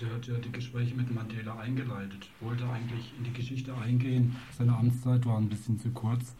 [0.00, 4.36] Der hat ja die Gespräche mit Mandela eingeleitet, wollte eigentlich in die Geschichte eingehen.
[4.56, 6.34] Seine Amtszeit war ein bisschen zu kurz.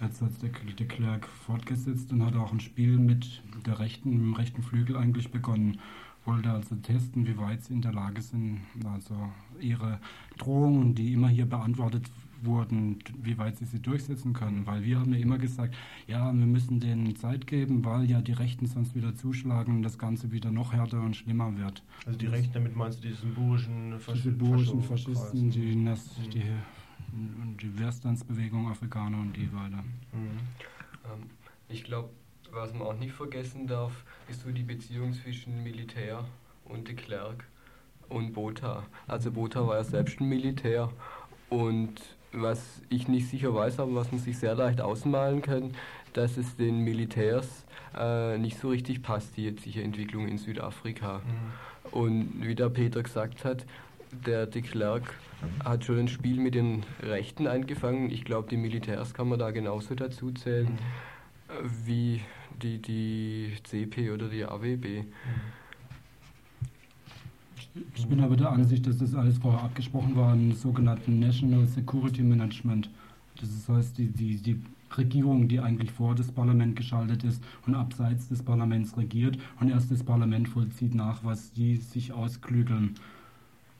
[0.00, 4.34] Jetzt hat der, der Klerk fortgesetzt und hat auch ein Spiel mit der rechten, dem
[4.34, 5.80] rechten Flügel eigentlich begonnen.
[6.24, 9.14] Wollte also testen, wie weit sie in der Lage sind, also
[9.60, 10.00] ihre
[10.38, 12.10] Drohungen, die immer hier beantwortet
[12.44, 14.66] wurden, wie weit sie sie durchsetzen können.
[14.66, 15.74] Weil wir haben ja immer gesagt,
[16.06, 19.98] ja, wir müssen denen Zeit geben, weil ja die Rechten sonst wieder zuschlagen und das
[19.98, 21.82] Ganze wieder noch härter und schlimmer wird.
[22.06, 24.38] Also die Rechten, damit meinst du diesen burischen Faschisten?
[24.38, 25.94] Diese burischen Faschisten, die, mhm.
[26.32, 26.44] die,
[27.62, 29.82] die Widerstandsbewegung Afrikaner und die weiter.
[30.12, 30.38] Mhm.
[31.04, 31.30] Ähm,
[31.68, 32.10] ich glaube,
[32.52, 36.24] was man auch nicht vergessen darf, ist so die Beziehung zwischen Militär
[36.64, 37.44] und de Klerk
[38.08, 38.84] und Botha.
[39.06, 40.90] Also Botha war ja selbst ein Militär
[41.50, 42.00] und
[42.34, 45.74] was ich nicht sicher weiß, aber was man sich sehr leicht ausmalen kann,
[46.12, 47.64] dass es den Militärs
[47.96, 51.18] äh, nicht so richtig passt, die jetzige Entwicklung in Südafrika.
[51.18, 51.90] Mhm.
[51.90, 53.64] Und wie der Peter gesagt hat,
[54.26, 55.14] der de Klerk
[55.64, 58.10] hat schon ein Spiel mit den Rechten angefangen.
[58.10, 61.70] Ich glaube, die Militärs kann man da genauso dazu zählen mhm.
[61.84, 62.20] wie
[62.62, 65.02] die, die CP oder die AWB.
[65.02, 65.12] Mhm.
[67.96, 72.22] Ich bin aber der Ansicht, dass das alles vorher abgesprochen war im sogenannten National Security
[72.22, 72.88] Management.
[73.40, 74.62] Das heißt, die, die, die
[74.96, 79.90] Regierung, die eigentlich vor das Parlament geschaltet ist und abseits des Parlaments regiert und erst
[79.90, 82.94] das Parlament vollzieht nach, was die sich ausklügeln.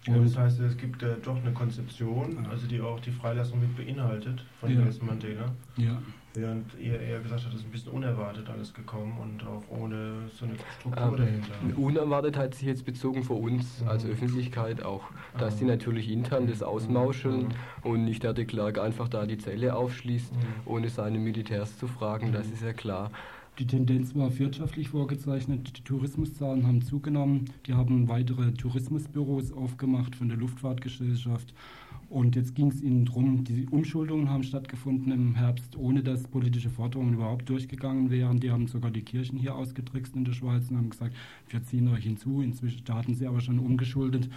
[0.06, 3.74] Ja, das heißt, es gibt äh, doch eine Konzeption, also die auch die Freilassung mit
[3.76, 4.80] beinhaltet von Ja.
[4.80, 5.46] Nelson Mandela.
[5.76, 6.02] Ja.
[6.36, 10.28] Während er eher gesagt hat, das ist ein bisschen unerwartet alles gekommen und auch ohne
[10.36, 11.78] so eine Struktur Ähm, dahinter.
[11.78, 15.04] unerwartet hat sich jetzt bezogen für uns als Öffentlichkeit auch,
[15.38, 19.76] dass die natürlich intern das ausmauscheln und nicht der de Klerk einfach da die Zelle
[19.76, 20.32] aufschließt,
[20.64, 23.12] ohne seine Militärs zu fragen, das ist ja klar.
[23.60, 25.78] Die Tendenz war wirtschaftlich vorgezeichnet.
[25.78, 27.44] Die Tourismuszahlen haben zugenommen.
[27.66, 31.54] Die haben weitere Tourismusbüros aufgemacht von der Luftfahrtgesellschaft.
[32.10, 36.68] Und jetzt ging es ihnen darum, die Umschuldungen haben stattgefunden im Herbst, ohne dass politische
[36.68, 38.40] Forderungen überhaupt durchgegangen wären.
[38.40, 41.14] Die haben sogar die Kirchen hier ausgetrickst in der Schweiz und haben gesagt,
[41.48, 42.42] wir ziehen euch hinzu.
[42.42, 44.28] Inzwischen da hatten sie aber schon umgeschuldet.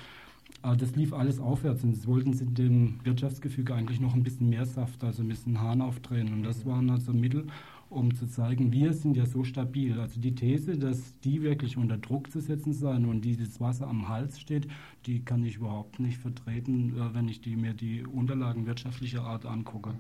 [0.62, 4.50] Aber das lief alles aufwärts und das wollten sie dem Wirtschaftsgefüge eigentlich noch ein bisschen
[4.50, 6.34] mehr Saft, also ein bisschen Hahn aufdrehen.
[6.34, 7.48] Und das waren also Mittel,
[7.90, 10.00] um zu zeigen, wir sind ja so stabil.
[10.00, 14.08] Also die These, dass die wirklich unter Druck zu setzen seien und dieses Wasser am
[14.10, 14.68] Hals steht,
[15.06, 19.46] die kann ich überhaupt nicht vertreten, äh, wenn ich die, mir die Unterlagen wirtschaftlicher Art
[19.46, 19.94] angucke.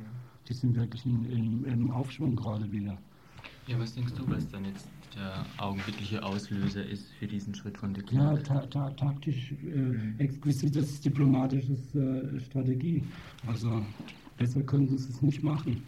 [0.48, 2.98] Die sind wirklich in, in, im Aufschwung gerade wieder.
[3.68, 7.94] Ja, was denkst du, was dann jetzt der augenblickliche Auslöser ist für diesen Schritt von
[7.94, 8.44] de Ja, Klerk?
[8.44, 13.04] ta ta taktisch, äh, exquisites diplomatisches äh, Strategie.
[13.46, 13.82] Also
[14.38, 15.84] besser können sie es nicht machen.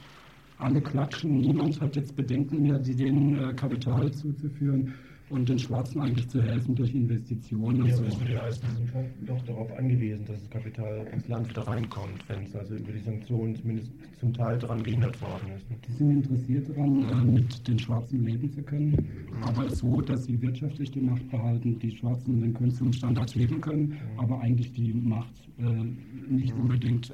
[0.59, 4.93] Alle klatschen, niemand hat jetzt Bedenken mehr, die denen äh, Kapital zuzuführen
[5.29, 7.85] und den Schwarzen eigentlich zu helfen durch Investitionen.
[7.85, 8.15] Ja, und aber so.
[8.15, 11.49] es wird ja heißen, wir sind schon doch darauf angewiesen, dass das Kapital ins Land
[11.49, 15.65] wieder reinkommt, wenn es also über die Sanktionen zumindest zum Teil daran gehindert worden ist.
[15.87, 18.97] Die sind interessiert daran, äh, mit den Schwarzen leben zu können,
[19.41, 24.41] aber so, dass sie wirtschaftlich die Macht behalten, die Schwarzen den Konsumstandard leben können, aber
[24.41, 27.13] eigentlich die Macht äh, nicht unbedingt, äh,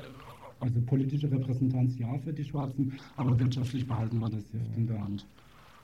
[0.65, 4.99] also politische Repräsentanz ja für die Schwarzen, aber wirtschaftlich behalten wir das Heft in der
[4.99, 5.27] Hand.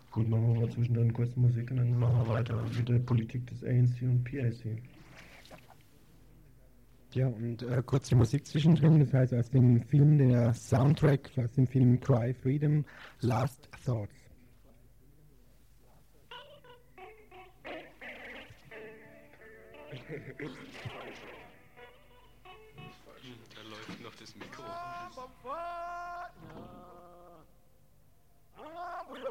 [0.10, 3.46] Gut, machen wir mal zwischendrin kurz Musik und dann machen wir weiter mit der Politik
[3.48, 4.82] des ANC und PAC.
[7.14, 11.52] Ja, und äh, kurz die Musik zwischendrin, das heißt aus dem Film, der Soundtrack aus
[11.52, 12.84] dem Film Cry Freedom,
[13.20, 14.16] Last Thoughts.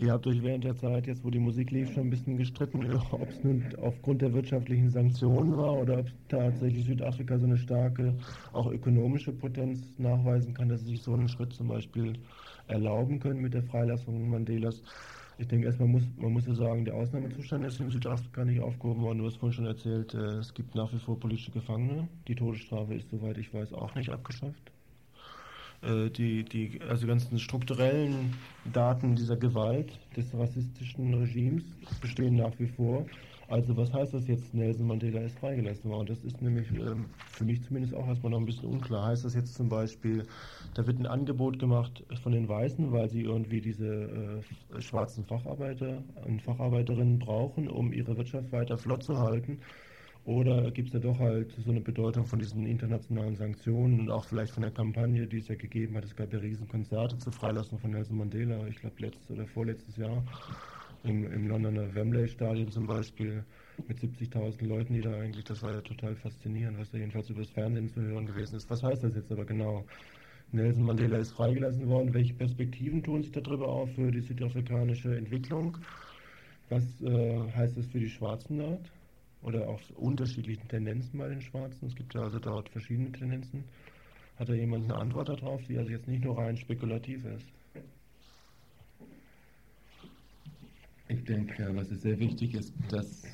[0.00, 2.88] Ihr habt euch während der Zeit, jetzt wo die Musik lief, schon ein bisschen gestritten,
[3.10, 8.14] ob es nun aufgrund der wirtschaftlichen Sanktionen war oder ob tatsächlich Südafrika so eine starke,
[8.52, 12.12] auch ökonomische Potenz nachweisen kann, dass sie sich so einen Schritt zum Beispiel
[12.68, 14.80] erlauben können mit der Freilassung Mandelas.
[15.36, 19.02] Ich denke erstmal muss man muss ja sagen, der Ausnahmezustand ist in Südafrika nicht aufgehoben
[19.02, 19.18] worden.
[19.18, 22.08] Du hast vorhin schon erzählt, äh, es gibt nach wie vor politische Gefangene.
[22.28, 24.70] Die Todesstrafe ist, soweit ich weiß, auch nicht abgeschafft.
[25.82, 28.34] Äh, die, die also ganzen strukturellen
[28.72, 31.64] Daten dieser Gewalt des rassistischen Regimes
[32.00, 33.06] bestehen nach wie vor.
[33.46, 36.08] Also was heißt das jetzt, Nelson Mandela ist freigelassen worden?
[36.08, 39.06] Das ist nämlich ähm, für mich zumindest auch erstmal noch ein bisschen unklar.
[39.06, 40.26] Heißt das jetzt zum Beispiel,
[40.74, 44.42] da wird ein Angebot gemacht von den Weißen, weil sie irgendwie diese
[44.76, 49.60] äh, schwarzen Facharbeiter und Facharbeiterinnen brauchen, um ihre Wirtschaft weiter flott zu halten?
[50.28, 54.26] Oder gibt es da doch halt so eine Bedeutung von diesen internationalen Sanktionen und auch
[54.26, 56.04] vielleicht von der Kampagne, die es ja gegeben hat?
[56.04, 60.22] Es gab ja Riesenkonzerte zur Freilassung von Nelson Mandela, ich glaube letztes oder vorletztes Jahr
[61.04, 63.42] im, im Londoner Wembley Stadion zum Beispiel
[63.88, 67.40] mit 70.000 Leuten, die da eigentlich, das war ja total faszinierend, was da jedenfalls über
[67.40, 68.68] das Fernsehen zu hören gewesen ist.
[68.68, 69.86] Was heißt das jetzt aber genau?
[70.52, 72.12] Nelson Mandela ist freigelassen worden.
[72.12, 75.78] Welche Perspektiven tun sich darüber auf für die südafrikanische Entwicklung?
[76.68, 78.97] Was äh, heißt das für die Schwarzen dort?
[79.42, 81.86] Oder auch unterschiedlichen Tendenzen bei den Schwarzen?
[81.86, 83.64] Es gibt ja also dort verschiedene Tendenzen.
[84.36, 87.46] Hat da jemand eine Antwort darauf, die also jetzt nicht nur rein spekulativ ist?
[91.08, 93.24] Ich denke, was sehr wichtig ist, das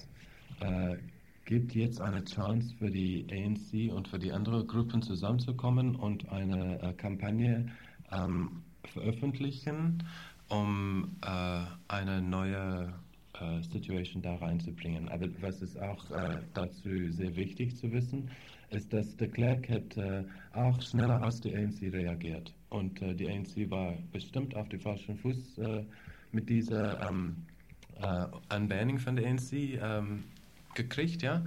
[0.60, 0.96] äh,
[1.44, 6.80] gibt jetzt eine Chance für die ANC und für die anderen Gruppen zusammenzukommen und eine
[6.80, 7.70] äh, Kampagne
[8.12, 10.04] ähm, veröffentlichen,
[10.48, 12.94] um äh, eine neue
[13.40, 15.08] äh, Situation da reinzubringen.
[15.08, 18.30] Aber was ist auch äh, dazu sehr wichtig zu wissen,
[18.70, 22.54] ist, dass de Klerk hat äh, auch schneller als die ANC reagiert.
[22.70, 25.60] Und die ANC war bestimmt auf dem falschen Fuß
[26.32, 27.36] mit dieser ähm,
[28.00, 30.24] äh, Unbanning von der ANC ähm,
[30.74, 31.44] gekriegt, ja.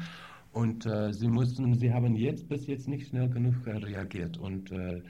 [0.53, 4.37] Und äh, sie mussten, sie haben jetzt bis jetzt nicht schnell genug reagiert.
[4.37, 5.01] Und äh,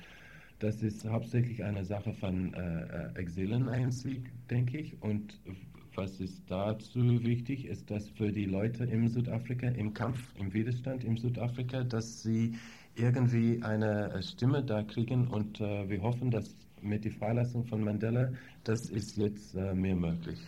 [0.59, 5.01] das ist hauptsächlich eine Sache von äh, äh Exilen ANC, denke ich.
[5.01, 5.39] Und
[5.97, 11.03] was ist dazu wichtig, ist, dass für die Leute im Südafrika, im Kampf, im Widerstand
[11.03, 12.55] im Südafrika, dass sie
[12.95, 18.31] irgendwie eine Stimme da kriegen und äh, wir hoffen, dass mit der Freilassung von Mandela,
[18.63, 20.39] das ist jetzt äh, mehr möglich.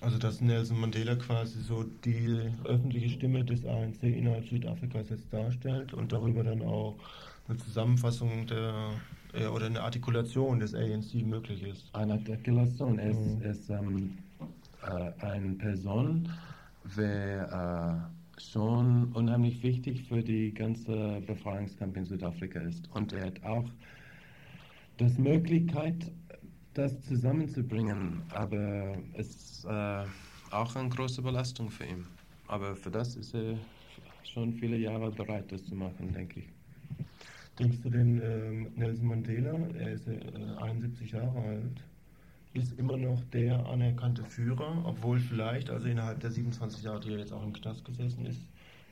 [0.00, 5.92] Also dass Nelson Mandela quasi so die öffentliche Stimme des ANC innerhalb Südafrikas jetzt darstellt
[5.92, 6.96] und darüber dann auch
[7.48, 8.90] eine Zusammenfassung der
[9.32, 11.94] äh, oder eine Artikulation des ANC möglich ist.
[11.94, 13.42] Eine Artikulation ist, mhm.
[13.42, 14.31] ist ähm, äh,
[14.82, 16.28] eine Person,
[16.84, 22.88] wer äh, schon unheimlich wichtig für die ganze Befreiungskampf in Südafrika ist.
[22.94, 23.68] Und er hat auch
[24.96, 26.10] das Möglichkeit,
[26.74, 28.22] das zusammenzubringen.
[28.30, 30.04] Aber es ist äh,
[30.50, 32.06] auch eine große Belastung für ihn.
[32.48, 33.56] Aber für das ist er
[34.24, 36.48] schon viele Jahre bereit, das zu machen, denke ich.
[37.58, 40.18] Denkst du denn, äh, Nelson Mandela, er ist äh,
[40.60, 41.84] 71 Jahre alt,
[42.54, 47.18] ist immer noch der anerkannte Führer, obwohl vielleicht, also innerhalb der 27 Jahre, die er
[47.18, 48.40] jetzt auch im Knast gesessen ist,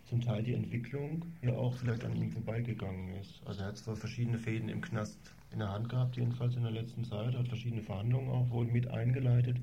[0.05, 3.41] zum Teil die Entwicklung ja auch vielleicht an ihm vorbeigegangen ist.
[3.45, 5.19] Also er hat zwar verschiedene Fäden im Knast
[5.53, 8.89] in der Hand gehabt, jedenfalls in der letzten Zeit, hat verschiedene Verhandlungen auch wohl mit
[8.89, 9.59] eingeleitet.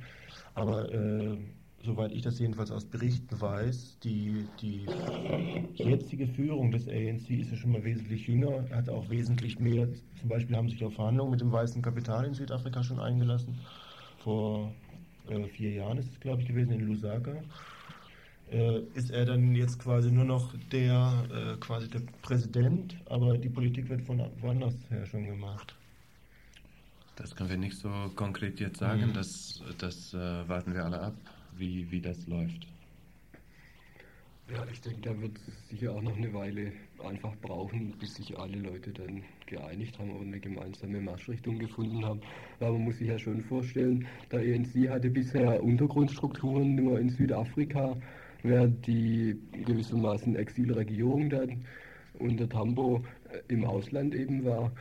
[0.54, 1.38] Aber äh,
[1.84, 4.86] soweit ich das jedenfalls aus Berichten weiß, die, die
[5.76, 9.88] jetzige Führung des ANC ist ja schon mal wesentlich jünger, hat auch wesentlich mehr,
[10.20, 13.60] zum Beispiel haben sich auf Verhandlungen mit dem weißen Kapital in Südafrika schon eingelassen.
[14.28, 14.74] Vor
[15.30, 17.42] äh, vier Jahren ist es, glaube ich, gewesen in Lusaka.
[18.52, 23.48] Äh, ist er dann jetzt quasi nur noch der äh, quasi der Präsident, aber die
[23.48, 25.74] Politik wird von woanders her schon gemacht.
[27.16, 29.14] Das können wir nicht so konkret jetzt sagen, mhm.
[29.14, 31.16] das, das äh, warten wir alle ab,
[31.56, 32.68] wie, wie das läuft.
[34.50, 36.72] Ja, ich denke, da wird es sicher auch noch eine Weile
[37.04, 42.22] einfach brauchen, bis sich alle Leute dann geeinigt haben und eine gemeinsame Marschrichtung gefunden haben.
[42.62, 47.98] Aber man muss sich ja schon vorstellen, der ENC hatte bisher Untergrundstrukturen nur in Südafrika,
[48.42, 51.66] während die gewissermaßen Exilregierung dann
[52.18, 54.72] unter Tambo äh, im Ausland eben war.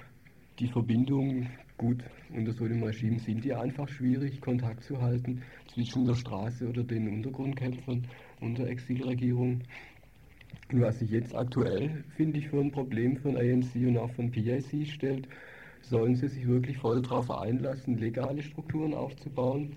[0.60, 1.48] Die Verbindung
[1.78, 2.02] Gut,
[2.34, 6.82] unter so einem Regime sind die einfach schwierig, Kontakt zu halten zwischen der Straße oder
[6.82, 8.06] den Untergrundkämpfern
[8.40, 9.60] und der Exilregierung.
[10.72, 14.30] Und was sich jetzt aktuell, finde ich, für ein Problem von ANC und auch von
[14.30, 15.28] PIC stellt,
[15.82, 19.74] sollen sie sich wirklich voll darauf einlassen, legale Strukturen aufzubauen,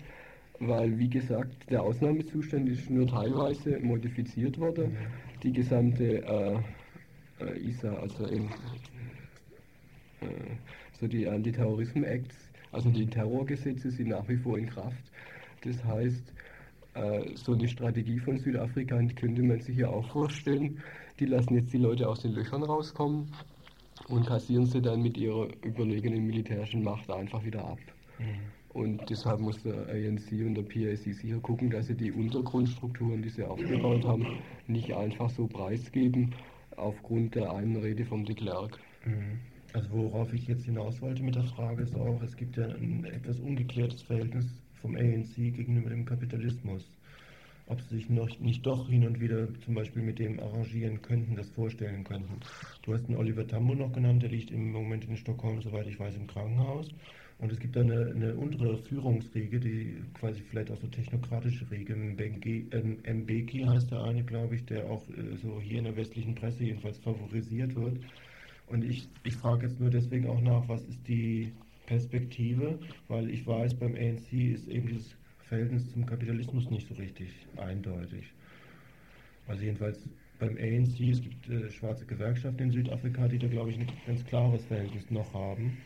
[0.58, 4.96] weil, wie gesagt, der Ausnahmezustand ist nur teilweise modifiziert worden.
[5.42, 6.58] Die gesamte äh,
[7.40, 8.40] äh, ISA, also äh,
[10.98, 12.36] so die Antiterrorismus-Acts,
[12.72, 15.10] also die Terrorgesetze sind nach wie vor in Kraft.
[15.62, 16.39] Das heißt, äh,
[17.34, 20.82] so eine Strategie von Südafrika könnte man sich ja auch vorstellen.
[21.18, 23.32] Die lassen jetzt die Leute aus den Löchern rauskommen
[24.08, 27.78] und kassieren sie dann mit ihrer überlegenen militärischen Macht einfach wieder ab.
[28.18, 28.50] Mhm.
[28.72, 33.28] Und deshalb muss der ANC und der PAC sicher gucken, dass sie die Untergrundstrukturen, die
[33.28, 34.38] sie aufgebaut haben,
[34.68, 36.34] nicht einfach so preisgeben
[36.76, 38.78] aufgrund der einen Rede vom de Klerk.
[39.04, 39.40] Mhm.
[39.72, 43.04] Also worauf ich jetzt hinaus wollte mit der Frage ist auch, es gibt ja ein
[43.04, 44.46] etwas ungeklärtes Verhältnis
[44.80, 46.84] vom ANC gegenüber dem Kapitalismus.
[47.66, 51.36] Ob sie sich noch nicht doch hin und wieder zum Beispiel mit dem arrangieren könnten,
[51.36, 52.40] das vorstellen könnten.
[52.82, 56.00] Du hast einen Oliver Tambo noch genannt, der liegt im Moment in Stockholm, soweit ich
[56.00, 56.88] weiß, im Krankenhaus.
[57.40, 61.96] Und es gibt da eine, eine untere Führungsriege, die quasi vielleicht auch so technokratische Riege.
[61.96, 66.64] Mbeki heißt der eine, glaube ich, der auch äh, so hier in der westlichen Presse
[66.64, 67.98] jedenfalls favorisiert wird.
[68.66, 71.50] Und ich, ich frage jetzt nur deswegen auch nach, was ist die
[71.90, 72.78] Perspektive,
[73.08, 75.16] weil ich weiß, beim ANC ist eben dieses
[75.48, 78.32] Verhältnis zum Kapitalismus nicht so richtig eindeutig.
[79.48, 83.78] Also jedenfalls beim ANC, es gibt äh, schwarze Gewerkschaften in Südafrika, die da glaube ich
[83.80, 85.78] ein ganz klares Verhältnis noch haben.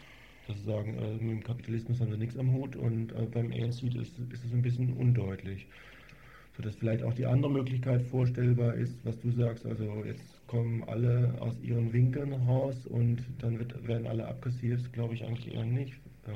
[0.46, 3.50] Dass sie sagen, äh, mit dem Kapitalismus haben sie nichts am Hut und äh, beim
[3.50, 5.66] ANC ist, ist es ein bisschen undeutlich
[6.56, 11.34] sodass vielleicht auch die andere Möglichkeit vorstellbar ist, was du sagst, also jetzt kommen alle
[11.40, 15.94] aus ihren Winkeln raus und dann wird, werden alle abkassiert, glaube ich eigentlich eher nicht.
[16.28, 16.30] Äh,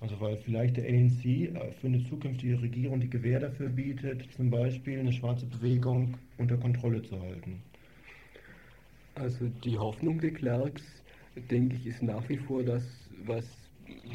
[0.00, 4.48] also weil vielleicht der ANC äh, für eine zukünftige Regierung die Gewähr dafür bietet, zum
[4.48, 7.60] Beispiel eine schwarze Bewegung unter Kontrolle zu halten.
[9.16, 10.84] Also die Hoffnung der Clerks,
[11.50, 12.84] denke ich, ist nach wie vor das,
[13.26, 13.44] was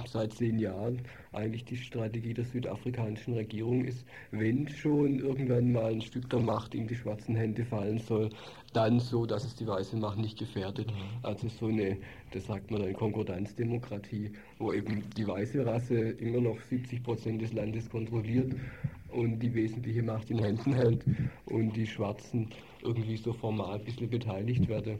[0.05, 1.01] seit zehn Jahren
[1.31, 6.75] eigentlich die Strategie der südafrikanischen Regierung ist, wenn schon irgendwann mal ein Stück der Macht
[6.75, 8.29] in die schwarzen Hände fallen soll,
[8.73, 10.87] dann so, dass es die weiße Macht nicht gefährdet.
[10.87, 10.93] Mhm.
[11.23, 11.97] Also so eine,
[12.31, 17.53] das sagt man dann Konkordanzdemokratie, wo eben die weiße Rasse immer noch 70 Prozent des
[17.53, 18.53] Landes kontrolliert
[19.11, 21.05] und die wesentliche Macht in Händen hält
[21.45, 22.49] und die Schwarzen
[22.83, 24.99] irgendwie so formal ein bisschen beteiligt werden,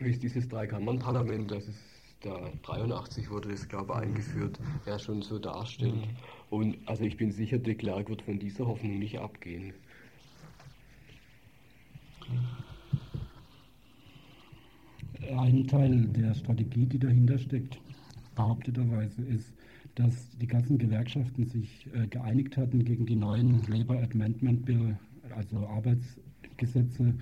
[0.00, 1.91] wie es dieses Dreikammernparlament, das ist
[2.22, 6.08] da 83 wurde das, glaube ich, eingeführt, ja schon so darstellt.
[6.50, 9.72] Und also ich bin sicher, de Klerk wird von dieser Hoffnung nicht abgehen.
[15.36, 17.78] Ein Teil der Strategie, die dahinter steckt,
[18.34, 19.52] behaupteterweise ist,
[19.94, 24.96] dass die ganzen Gewerkschaften sich äh, geeinigt hatten gegen die neuen Labor Amendment Bill,
[25.34, 26.18] also Arbeits
[26.62, 27.14] Gesetze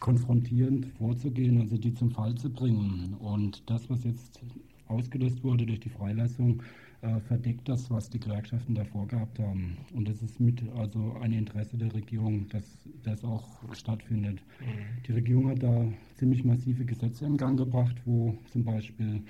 [0.00, 3.14] konfrontierend vorzugehen, also die zum Fall zu bringen.
[3.18, 4.40] Und das, was jetzt
[4.88, 6.62] ausgelöst wurde durch die Freilassung,
[7.02, 9.78] äh, verdeckt das, was die Gewerkschaften davor gehabt haben.
[9.94, 12.64] Und es ist mit also ein Interesse der Regierung, dass
[13.02, 14.42] das auch stattfindet.
[14.60, 15.02] Mhm.
[15.06, 15.86] Die Regierung hat da
[16.16, 19.22] ziemlich massive Gesetze in Gang gebracht, wo zum Beispiel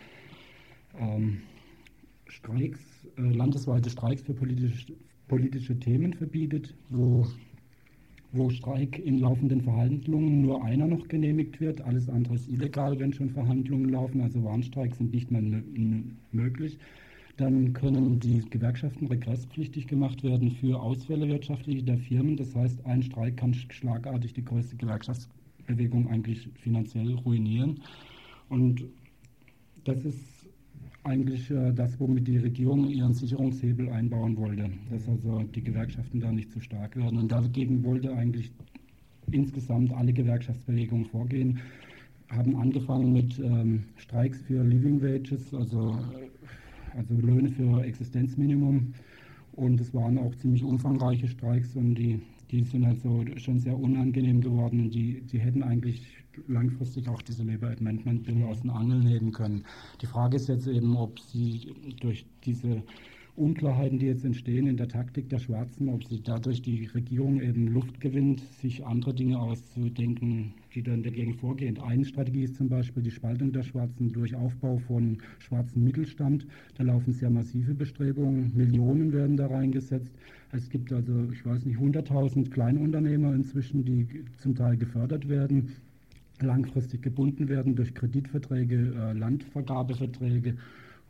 [0.98, 1.42] ähm,
[2.26, 2.80] Streiks,
[3.16, 4.92] äh, landesweite Streiks für politische,
[5.28, 7.26] politische Themen verbietet, wo
[8.32, 11.80] wo Streik in laufenden Verhandlungen nur einer noch genehmigt wird.
[11.80, 14.20] Alles andere ist illegal, wenn schon Verhandlungen laufen.
[14.20, 15.42] Also Warnstreiks sind nicht mehr
[16.32, 16.78] möglich.
[17.36, 22.36] Dann können die Gewerkschaften regresspflichtig gemacht werden für Ausfälle wirtschaftliche der Firmen.
[22.36, 27.80] Das heißt, ein Streik kann schlagartig die größte Gewerkschaftsbewegung eigentlich finanziell ruinieren.
[28.48, 28.84] Und
[29.84, 30.39] das ist
[31.04, 36.30] eigentlich äh, das, womit die Regierung ihren Sicherungshebel einbauen wollte, dass also die Gewerkschaften da
[36.30, 37.18] nicht zu stark werden.
[37.18, 38.52] Und dagegen wollte eigentlich
[39.30, 41.58] insgesamt alle Gewerkschaftsbewegungen vorgehen,
[42.28, 45.98] haben angefangen mit ähm, Streiks für Living Wages, also,
[46.96, 48.92] also Löhne für Existenzminimum.
[49.52, 52.20] Und es waren auch ziemlich umfangreiche Streiks und die,
[52.50, 56.06] die sind also schon sehr unangenehm geworden die, die hätten eigentlich
[56.48, 59.64] langfristig auch diese Labour Amendment Bill aus den Angeln heben können.
[60.00, 62.82] Die Frage ist jetzt eben, ob sie durch diese
[63.40, 67.68] Unklarheiten, die jetzt entstehen in der Taktik der Schwarzen, ob sie dadurch die Regierung eben
[67.68, 71.78] Luft gewinnt, sich andere Dinge auszudenken, die dann dagegen vorgehen.
[71.78, 76.46] Eine Strategie ist zum Beispiel die Spaltung der Schwarzen durch Aufbau von schwarzen Mittelstand.
[76.76, 78.52] Da laufen sehr massive Bestrebungen.
[78.54, 80.12] Millionen werden da reingesetzt.
[80.52, 85.76] Es gibt also, ich weiß nicht, 100.000 Kleinunternehmer inzwischen, die zum Teil gefördert werden
[86.42, 90.56] langfristig gebunden werden durch Kreditverträge, äh, Landvergabeverträge.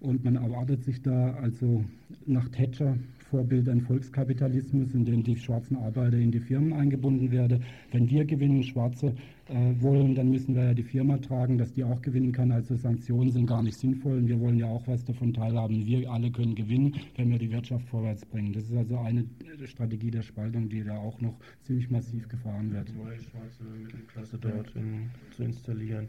[0.00, 1.84] Und man erwartet sich da also
[2.26, 2.96] nach Thatcher
[3.30, 7.62] Vorbild ein Volkskapitalismus, in dem die schwarzen Arbeiter in die Firmen eingebunden werden.
[7.92, 9.14] Wenn wir gewinnen, Schwarze
[9.48, 12.50] äh, wollen, dann müssen wir ja die Firma tragen, dass die auch gewinnen kann.
[12.50, 15.86] Also Sanktionen sind gar nicht sinnvoll und wir wollen ja auch was davon teilhaben.
[15.86, 18.52] Wir alle können gewinnen, wenn wir die Wirtschaft vorwärts bringen.
[18.52, 19.24] Das ist also eine
[19.64, 22.92] Strategie der Spaltung, die da auch noch ziemlich massiv gefahren wird.
[22.96, 26.08] Neue schwarze Mittelklasse dort in, zu installieren.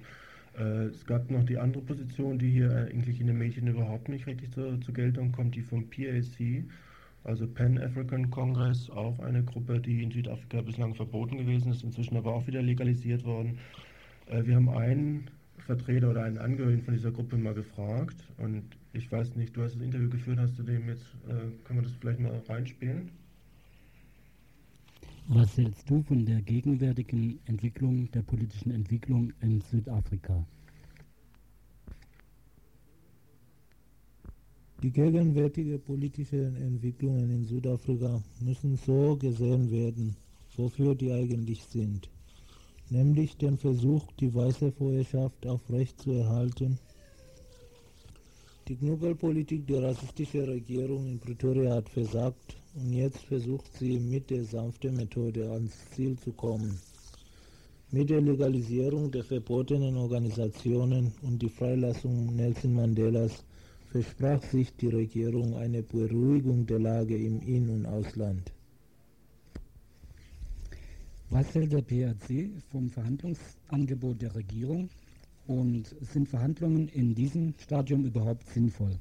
[0.57, 4.27] Äh, es gab noch die andere Position, die hier eigentlich in den Medien überhaupt nicht
[4.27, 6.65] richtig zur, zur Geltung kommt, die vom PAC
[7.23, 12.33] also Pan-African Congress, auch eine Gruppe, die in Südafrika bislang verboten gewesen ist, inzwischen aber
[12.33, 13.59] auch wieder legalisiert worden.
[14.27, 15.29] Äh, wir haben einen
[15.59, 19.75] Vertreter oder einen Angehörigen von dieser Gruppe mal gefragt und ich weiß nicht, du hast
[19.75, 23.09] das Interview geführt, hast du dem jetzt, äh, können wir das vielleicht mal reinspielen?
[25.33, 30.45] Was hältst du von der gegenwärtigen Entwicklung, der politischen Entwicklung in Südafrika?
[34.83, 40.17] Die gegenwärtigen politischen Entwicklungen in Südafrika müssen so gesehen werden,
[40.57, 42.09] wofür die eigentlich sind,
[42.89, 46.77] nämlich den Versuch, die weiße Vorherrschaft aufrechtzuerhalten.
[48.67, 54.43] Die Knubbelpolitik der rassistischen Regierung in Pretoria hat versagt und jetzt versucht sie mit der
[54.45, 56.79] sanften Methode ans Ziel zu kommen.
[57.91, 63.43] Mit der Legalisierung der verbotenen Organisationen und die Freilassung Nelson Mandelas
[63.89, 68.53] versprach sich die Regierung eine Beruhigung der Lage im In- und Ausland.
[71.29, 74.89] Was hält der PRC vom Verhandlungsangebot der Regierung
[75.47, 78.97] und sind Verhandlungen in diesem Stadium überhaupt sinnvoll?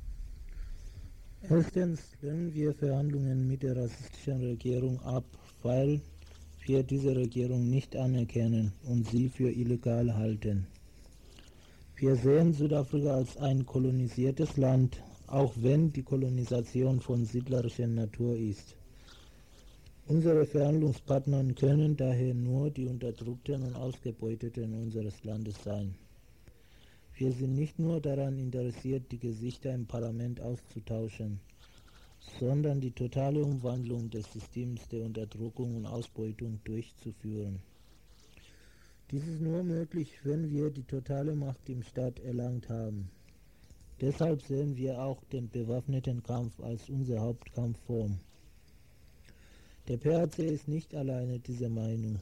[1.48, 5.24] Erstens lehnen wir Verhandlungen mit der rassistischen Regierung ab,
[5.62, 6.00] weil
[6.66, 10.66] wir diese Regierung nicht anerkennen und sie für illegal halten.
[11.96, 18.76] Wir sehen Südafrika als ein kolonisiertes Land, auch wenn die Kolonisation von siedlerischer Natur ist.
[20.06, 25.94] Unsere Verhandlungspartner können daher nur die Unterdrückten und Ausgebeuteten unseres Landes sein.
[27.20, 31.38] Wir sind nicht nur daran interessiert, die Gesichter im Parlament auszutauschen,
[32.38, 37.60] sondern die totale Umwandlung des Systems der Unterdrückung und Ausbeutung durchzuführen.
[39.10, 43.10] Dies ist nur möglich, wenn wir die totale Macht im Staat erlangt haben.
[44.00, 48.18] Deshalb sehen wir auch den bewaffneten Kampf als unsere Hauptkampfform.
[49.88, 52.18] Der PAC ist nicht alleine dieser Meinung.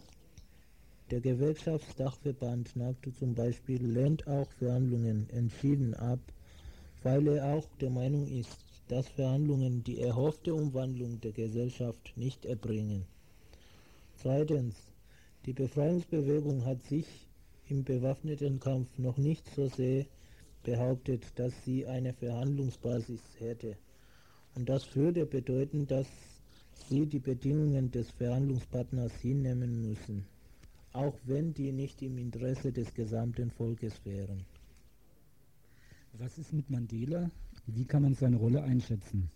[1.10, 6.20] Der Gewerkschaftsdachverband NACTU zum Beispiel lehnt auch Verhandlungen entschieden ab,
[7.02, 13.06] weil er auch der Meinung ist, dass Verhandlungen die erhoffte Umwandlung der Gesellschaft nicht erbringen.
[14.16, 14.74] Zweitens,
[15.46, 17.06] die Befreiungsbewegung hat sich
[17.70, 20.04] im bewaffneten Kampf noch nicht so sehr
[20.62, 23.78] behauptet, dass sie eine Verhandlungsbasis hätte.
[24.54, 26.06] Und das würde bedeuten, dass
[26.90, 30.26] sie die Bedingungen des Verhandlungspartners hinnehmen müssen,
[30.98, 34.44] auch wenn die nicht im Interesse des gesamten Volkes wären.
[36.14, 37.30] Was ist mit Mandela?
[37.66, 39.30] Wie kann man seine Rolle einschätzen?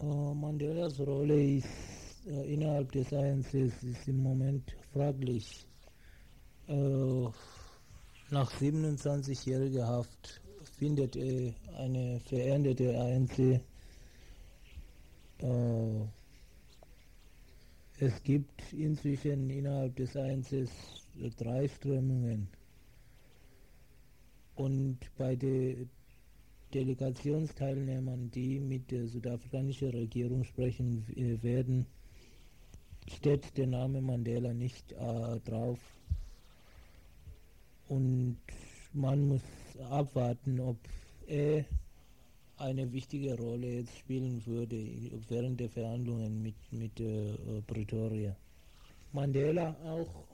[0.00, 1.66] Uh, Mandelas Rolle ist
[2.26, 5.66] äh, innerhalb des ANC ist im Moment fraglich.
[6.68, 7.24] Äh,
[8.30, 10.40] nach 27-jähriger Haft
[10.78, 13.60] findet eine veränderte ANC.
[18.02, 20.66] Es gibt inzwischen innerhalb des ANC
[21.36, 22.48] drei Strömungen.
[24.54, 25.90] Und bei den
[26.72, 31.84] Delegationsteilnehmern, die mit der südafrikanischen Regierung sprechen äh, werden,
[33.06, 35.78] steht der Name Mandela nicht äh, drauf.
[37.88, 38.38] Und
[38.94, 39.42] man muss
[39.90, 40.78] abwarten, ob
[41.26, 41.66] er
[42.60, 44.76] eine wichtige Rolle jetzt spielen würde
[45.28, 48.36] während der Verhandlungen mit, mit äh, Pretoria.
[49.12, 50.26] Mandela auch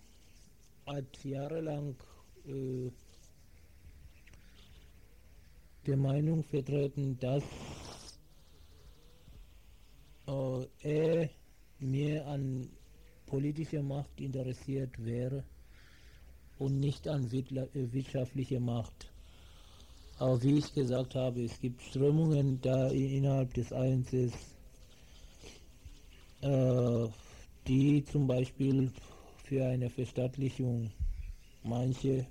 [0.86, 1.94] hat jahrelang
[2.46, 2.90] äh,
[5.86, 7.44] der Meinung vertreten, dass
[10.26, 11.30] äh, er
[11.78, 12.68] mehr an
[13.26, 15.44] politischer Macht interessiert wäre
[16.58, 19.12] und nicht an äh, wirtschaftlicher Macht.
[20.18, 24.32] Aber wie ich gesagt habe, es gibt Strömungen da innerhalb des ANC,
[26.40, 27.08] äh,
[27.66, 28.90] die zum Beispiel
[29.44, 30.90] für eine Verstaatlichung
[31.62, 32.26] manche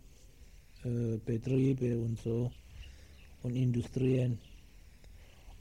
[0.83, 2.51] äh, Betriebe und so
[3.43, 4.39] und Industrien.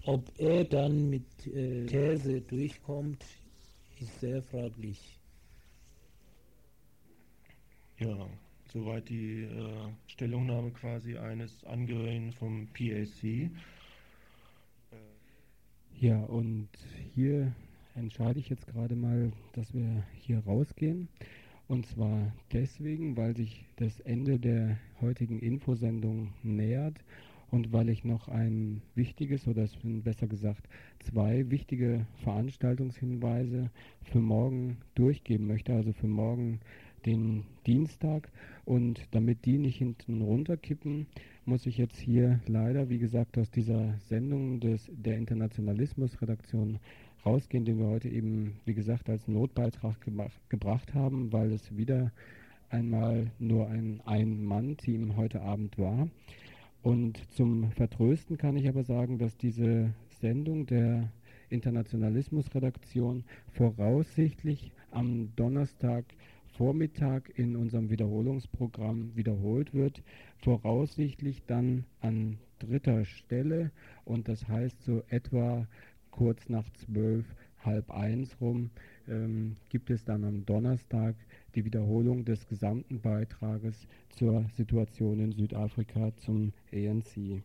[0.07, 3.23] Ob er dann mit äh, These durchkommt,
[4.01, 5.19] ist sehr fraglich.
[7.99, 8.27] Ja,
[8.75, 13.51] soweit die äh, Stellungnahme quasi eines Angehörigen vom PAC.
[16.01, 16.69] Ja, und
[17.15, 17.55] hier
[17.95, 21.09] entscheide ich jetzt gerade mal, dass wir hier rausgehen.
[21.69, 26.97] Und zwar deswegen, weil sich das Ende der heutigen Infosendung nähert
[27.51, 30.69] und weil ich noch ein wichtiges oder besser gesagt
[30.99, 33.71] zwei wichtige Veranstaltungshinweise
[34.03, 35.73] für morgen durchgeben möchte.
[35.73, 36.61] Also für morgen
[37.07, 38.31] den Dienstag.
[38.65, 41.07] Und damit die nicht hinten runterkippen,
[41.45, 46.79] muss ich jetzt hier leider, wie gesagt, aus dieser Sendung des, der Internationalismus-Redaktion
[47.25, 49.97] rausgehen, den wir heute eben, wie gesagt, als Notbeitrag
[50.49, 52.13] gebracht haben, weil es wieder
[52.71, 56.09] einmal nur ein Ein-Mann-Team heute Abend war.
[56.83, 61.11] Und zum Vertrösten kann ich aber sagen, dass diese Sendung der
[61.49, 66.05] Internationalismusredaktion voraussichtlich am Donnerstag
[66.57, 70.03] Vormittag in unserem Wiederholungsprogramm wiederholt wird,
[70.39, 73.71] voraussichtlich dann an dritter Stelle
[74.05, 75.67] und das heißt so etwa
[76.11, 77.25] kurz nach zwölf,
[77.65, 78.71] halb eins rum
[79.09, 81.17] ähm, gibt es dann am Donnerstag
[81.55, 87.43] die Wiederholung des gesamten Beitrages zur Situation in Südafrika zum ANC.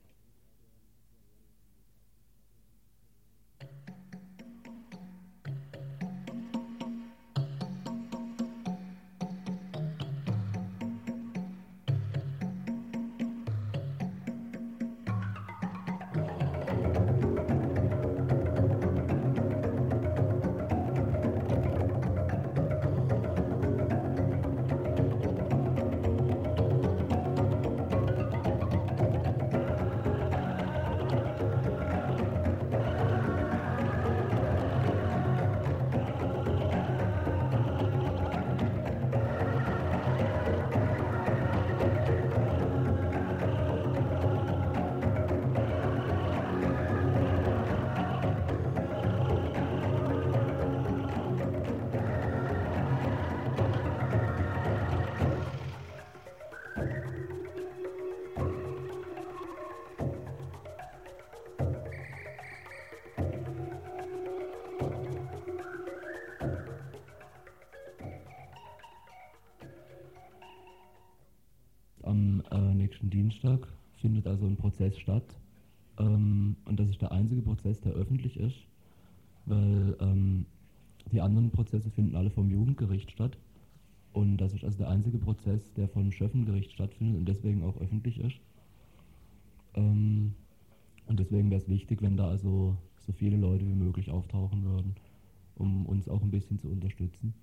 [82.19, 83.37] Alle vom Jugendgericht statt.
[84.11, 88.19] Und das ist also der einzige Prozess, der vom Schöffengericht stattfindet und deswegen auch öffentlich
[88.19, 88.39] ist.
[89.75, 90.33] Ähm,
[91.07, 94.95] und deswegen wäre es wichtig, wenn da also so viele Leute wie möglich auftauchen würden,
[95.55, 97.33] um uns auch ein bisschen zu unterstützen.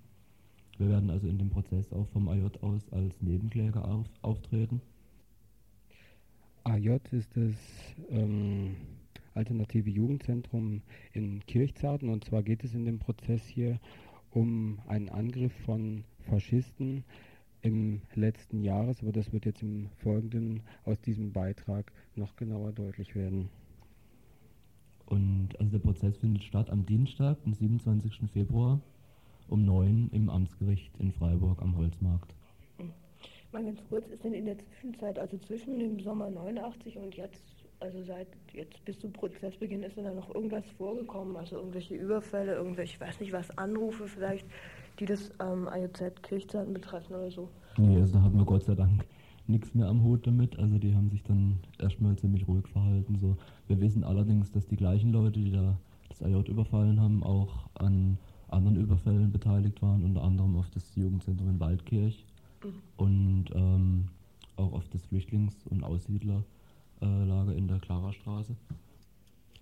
[0.77, 4.79] Wir werden also in dem Prozess auch vom AJ aus als Nebenkläger auf, auftreten.
[6.65, 7.55] AJ ist das
[8.09, 8.75] ähm,
[9.33, 10.81] Alternative Jugendzentrum
[11.13, 13.79] in Kirchzarten und zwar geht es in dem Prozess hier
[14.37, 17.03] um einen Angriff von Faschisten
[17.63, 23.15] im letzten Jahres, aber das wird jetzt im Folgenden aus diesem Beitrag noch genauer deutlich
[23.15, 23.49] werden.
[25.07, 28.29] Und also der Prozess findet statt am Dienstag, den 27.
[28.31, 28.79] Februar
[29.47, 32.35] um 9 im Amtsgericht in Freiburg am Holzmarkt.
[33.51, 37.41] Mal ganz kurz, ist denn in der Zwischenzeit, also zwischen dem Sommer 89 und jetzt,
[37.79, 41.35] also seit jetzt bis zum Prozessbeginn, ist da noch irgendwas vorgekommen?
[41.35, 44.45] Also irgendwelche Überfälle, irgendwelche, ich weiß nicht was, Anrufe vielleicht,
[44.99, 47.49] die das ähm, IOZ Kirchzeiten betreffen oder so?
[47.77, 49.05] Nee, also da haben wir Gott sei Dank
[49.47, 50.57] nichts mehr am Hut damit.
[50.59, 53.17] Also die haben sich dann erstmal ziemlich ruhig verhalten.
[53.17, 53.37] So.
[53.67, 55.77] Wir wissen allerdings, dass die gleichen Leute, die da
[56.09, 58.17] das IJ überfallen haben, auch an
[58.49, 62.25] anderen Überfällen beteiligt waren, unter anderem auf das Jugendzentrum in Waldkirch
[62.95, 64.07] und ähm,
[64.55, 65.83] auch auf das Flüchtlings- und
[67.01, 68.55] Aussiedlerlager in der Klarastraße.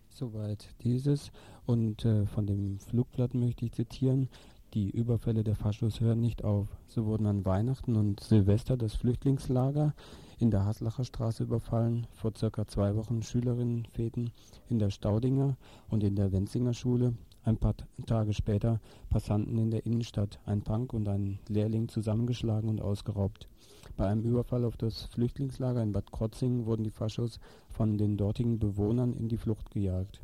[0.09, 1.31] Soweit dieses.
[1.65, 4.29] Und äh, von dem Flugblatt möchte ich zitieren.
[4.73, 6.67] Die Überfälle der Faschos hören nicht auf.
[6.88, 9.93] So wurden an Weihnachten und Silvester das Flüchtlingslager
[10.38, 14.31] in der Haslacher Straße überfallen, vor circa zwei Wochen Schülerinnenfäden
[14.69, 15.55] in der Staudinger
[15.89, 17.13] und in der Wenzinger Schule,
[17.45, 17.75] ein paar
[18.07, 23.47] Tage später Passanten in der Innenstadt, ein Punk und ein Lehrling zusammengeschlagen und ausgeraubt.
[23.95, 27.39] Bei einem Überfall auf das Flüchtlingslager in Bad Krotzingen wurden die Faschos
[27.69, 30.21] von den dortigen Bewohnern in die Flucht gejagt.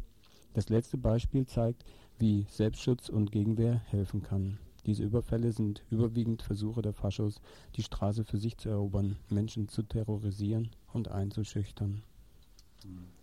[0.54, 1.86] Das letzte Beispiel zeigt,
[2.18, 4.58] wie Selbstschutz und Gegenwehr helfen kann.
[4.86, 7.40] Diese Überfälle sind überwiegend Versuche der Faschos,
[7.76, 12.02] die Straße für sich zu erobern, Menschen zu terrorisieren und einzuschüchtern.
[12.84, 13.21] Mhm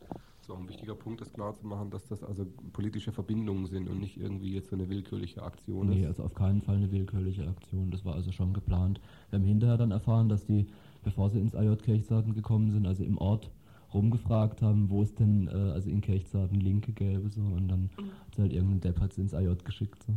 [0.48, 4.00] so ein wichtiger Punkt ist klar zu machen, dass das also politische Verbindungen sind und
[4.00, 6.06] nicht irgendwie jetzt so eine willkürliche Aktion nee, ist.
[6.06, 7.90] also auf keinen Fall eine willkürliche Aktion.
[7.90, 8.98] Das war also schon geplant.
[9.28, 10.66] Wir haben hinterher dann erfahren, dass die,
[11.04, 13.50] bevor sie ins AJ Kirchsarten gekommen sind, also im Ort
[13.92, 18.38] rumgefragt haben, wo es denn äh, also in Kirchsarten Linke gäbe so und dann hat
[18.38, 20.14] halt irgendein Depp hat ins AJ geschickt so.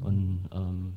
[0.00, 0.94] Und ähm,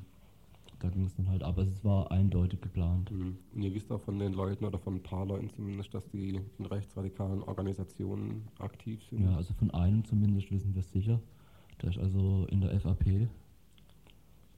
[0.84, 3.10] da ging es dann halt, aber es war eindeutig geplant.
[3.10, 3.38] Mhm.
[3.56, 6.42] Und ihr wisst auch von den Leuten oder von ein paar Leuten zumindest, dass die
[6.60, 9.24] in rechtsradikalen Organisationen aktiv sind?
[9.24, 11.22] Ja, also von einem zumindest wissen wir es sicher.
[11.82, 13.30] Der ist also in der FAP.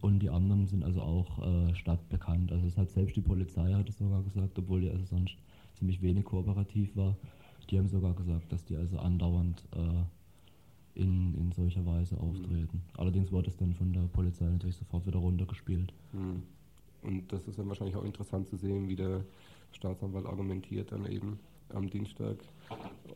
[0.01, 2.51] Und die anderen sind also auch äh, stadtbekannt.
[2.51, 5.37] Also es hat selbst die Polizei hat es sogar gesagt, obwohl die also sonst
[5.73, 7.15] ziemlich wenig kooperativ war.
[7.69, 10.03] Die haben sogar gesagt, dass die also andauernd äh,
[10.95, 12.77] in, in solcher Weise auftreten.
[12.77, 12.99] Mhm.
[12.99, 15.93] Allerdings wurde es dann von der Polizei natürlich sofort wieder runtergespielt.
[16.13, 16.43] Mhm.
[17.03, 19.23] Und das ist dann wahrscheinlich auch interessant zu sehen, wie der
[19.71, 21.39] Staatsanwalt argumentiert dann eben
[21.73, 22.37] am Dienstag,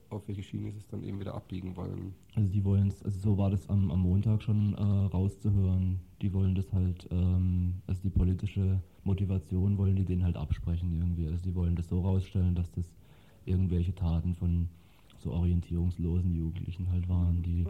[0.10, 2.14] auf welche Schiene sie es dann eben wieder abbiegen wollen.
[2.36, 6.00] Also die wollen es, also so war das am, am Montag schon äh, rauszuhören.
[6.22, 11.28] Die wollen das halt, ähm, also die politische Motivation wollen die denen halt absprechen irgendwie.
[11.28, 12.86] Also die wollen das so rausstellen, dass das
[13.46, 14.70] irgendwelche Taten von
[15.20, 17.66] so orientierungslosen Jugendlichen halt waren, die,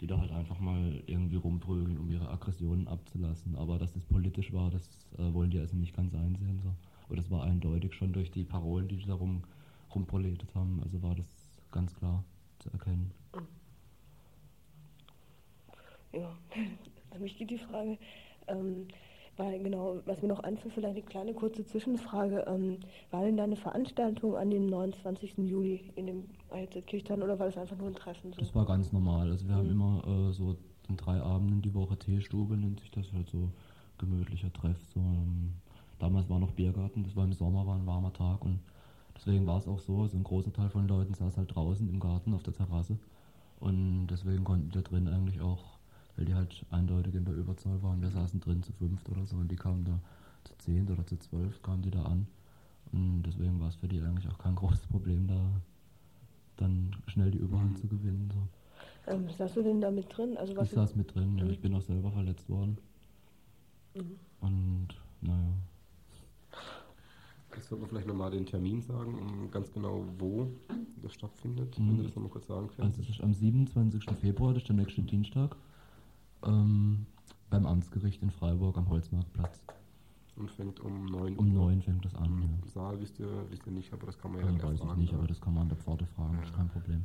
[0.00, 3.56] die da halt einfach mal irgendwie rumprügeln, um ihre Aggressionen abzulassen.
[3.56, 6.60] Aber dass das politisch war, das äh, wollen die also nicht ganz einsehen.
[6.62, 6.72] So.
[7.06, 9.42] Aber das war eindeutig schon durch die Parolen, die darum
[9.94, 10.80] rumpoliert haben.
[10.82, 11.26] Also war das
[11.70, 12.24] ganz klar
[12.58, 13.10] zu erkennen.
[16.12, 16.36] Ja,
[17.10, 17.98] an mich geht die Frage,
[18.46, 18.86] ähm,
[19.36, 22.44] weil genau, was mir noch einfällt, vielleicht eine kleine kurze Zwischenfrage.
[22.46, 22.78] Ähm,
[23.10, 25.38] war denn da eine Veranstaltung an dem 29.
[25.38, 26.24] Juli in dem
[26.86, 28.32] Kirchtan oder war das einfach nur ein Treffen?
[28.32, 28.40] So?
[28.40, 29.30] Das war ganz normal.
[29.30, 29.58] Also wir mhm.
[29.58, 30.56] haben immer äh, so
[30.88, 33.50] in drei Abenden die Woche Teestube, nennt sich das halt so
[33.98, 34.78] gemütlicher Treff.
[34.94, 35.54] So, ähm,
[35.98, 38.60] damals war noch Biergarten, das war im Sommer, war ein warmer Tag und
[39.16, 41.88] Deswegen war es auch so, so ein großer Teil von den Leuten saß halt draußen
[41.88, 42.98] im Garten auf der Terrasse.
[43.58, 45.75] Und deswegen konnten wir drin eigentlich auch,
[46.16, 49.36] weil die halt eindeutig in der Überzahl waren, wir saßen drin zu fünft oder so
[49.36, 50.00] und die kamen da
[50.44, 52.26] zu zehn oder zu zwölf, kamen die da an.
[52.92, 55.60] Und deswegen war es für die eigentlich auch kein großes Problem, da
[56.56, 57.76] dann schnell die Überhand mhm.
[57.76, 58.30] zu gewinnen.
[58.32, 59.12] So.
[59.12, 60.36] Ähm, saß du denn da mit drin?
[60.36, 61.50] Also was ich saß mit drin, ja, mhm.
[61.50, 62.78] ich bin auch selber verletzt worden.
[63.94, 64.18] Mhm.
[64.40, 64.88] Und
[65.20, 65.52] naja.
[67.54, 70.48] Jetzt sollten wir vielleicht nochmal den Termin sagen, um ganz genau, wo
[71.02, 71.88] das stattfindet, mhm.
[71.88, 72.98] wenn du das nochmal kurz sagen kannst.
[72.98, 74.04] Also es ist am 27.
[74.20, 75.56] Februar, das ist der nächste Dienstag,
[76.44, 77.06] ähm,
[77.50, 79.62] beim Amtsgericht in Freiburg am Holzmarktplatz.
[80.36, 81.38] Und fängt um 9 Uhr?
[81.38, 82.70] Um 9 fängt das an, ja.
[82.70, 85.14] Saal wisst ihr, wisst ihr nicht, aber das kann man ja dann weiß ich nicht,
[85.14, 86.40] aber das kann man an der Pforte fragen, ja.
[86.40, 87.04] das ist kein Problem.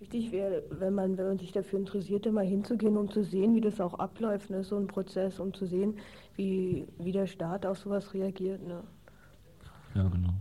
[0.00, 3.60] Wichtig wäre, wenn man, wenn man sich dafür interessiert, mal hinzugehen, um zu sehen, wie
[3.60, 4.64] das auch abläuft, ne?
[4.64, 5.98] so ein Prozess, um zu sehen,
[6.34, 8.66] wie, wie der Staat auf sowas reagiert.
[8.66, 8.82] Ne?
[9.94, 10.34] Ja, genau.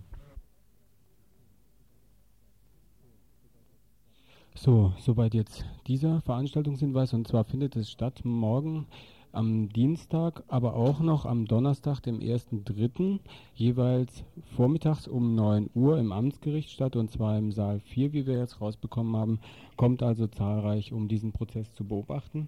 [4.64, 7.12] So, soweit jetzt dieser Veranstaltungshinweis.
[7.12, 8.88] Und zwar findet es statt morgen
[9.34, 13.20] am Dienstag, aber auch noch am Donnerstag, dem 1.3.,
[13.56, 14.24] jeweils
[14.56, 18.62] vormittags um 9 Uhr im Amtsgericht statt, und zwar im Saal 4, wie wir jetzt
[18.62, 19.40] rausbekommen haben.
[19.76, 22.48] Kommt also zahlreich, um diesen Prozess zu beobachten.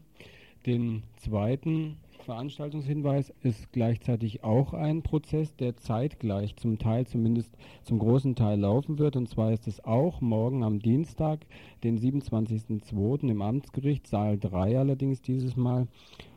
[0.65, 8.35] Den zweiten Veranstaltungshinweis ist gleichzeitig auch ein Prozess, der zeitgleich zum Teil, zumindest zum großen
[8.35, 9.15] Teil laufen wird.
[9.15, 11.45] Und zwar ist es auch morgen am Dienstag,
[11.83, 13.29] den 27.02.
[13.29, 15.87] im Amtsgericht, Saal 3 allerdings dieses Mal.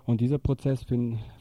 [0.05, 0.85] Und dieser Prozess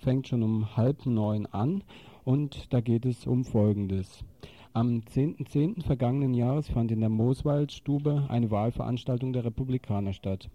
[0.02, 1.84] fängt schon um halb neun an
[2.24, 4.24] und da geht es um Folgendes.
[4.72, 5.76] Am 10.10.
[5.78, 5.84] .10.
[5.84, 10.50] vergangenen Jahres fand in der Mooswaldstube eine Wahlveranstaltung der Republikaner statt.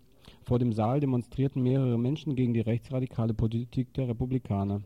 [0.45, 4.83] Vor dem Saal demonstrierten mehrere Menschen gegen die rechtsradikale Politik der Republikaner.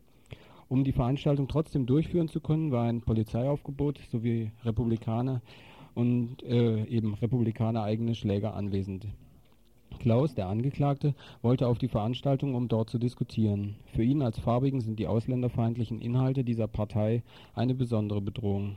[0.69, 5.41] Um die Veranstaltung trotzdem durchführen zu können, war ein Polizeiaufgebot sowie Republikaner
[5.95, 9.07] und äh, eben Republikaner eigene Schläger anwesend.
[9.99, 13.77] Klaus, der Angeklagte, wollte auf die Veranstaltung, um dort zu diskutieren.
[13.87, 17.23] Für ihn als Farbigen sind die ausländerfeindlichen Inhalte dieser Partei
[17.55, 18.77] eine besondere Bedrohung.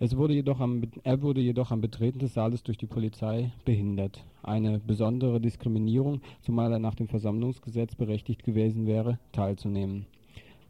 [0.00, 4.24] Es wurde jedoch am, er wurde jedoch am Betreten des Saales durch die Polizei behindert.
[4.44, 10.06] Eine besondere Diskriminierung, zumal er nach dem Versammlungsgesetz berechtigt gewesen wäre, teilzunehmen.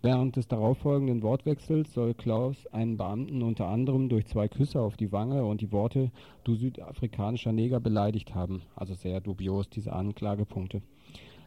[0.00, 5.12] Während des darauffolgenden Wortwechsels soll Klaus einen Beamten unter anderem durch zwei Küsse auf die
[5.12, 6.10] Wange und die Worte
[6.44, 8.62] Du südafrikanischer Neger beleidigt haben.
[8.76, 10.80] Also sehr dubios diese Anklagepunkte.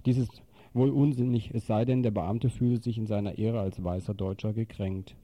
[0.06, 0.44] Dies ist
[0.74, 4.54] wohl unsinnig, es sei denn, der Beamte fühle sich in seiner Ehre als weißer Deutscher
[4.54, 5.16] gekränkt.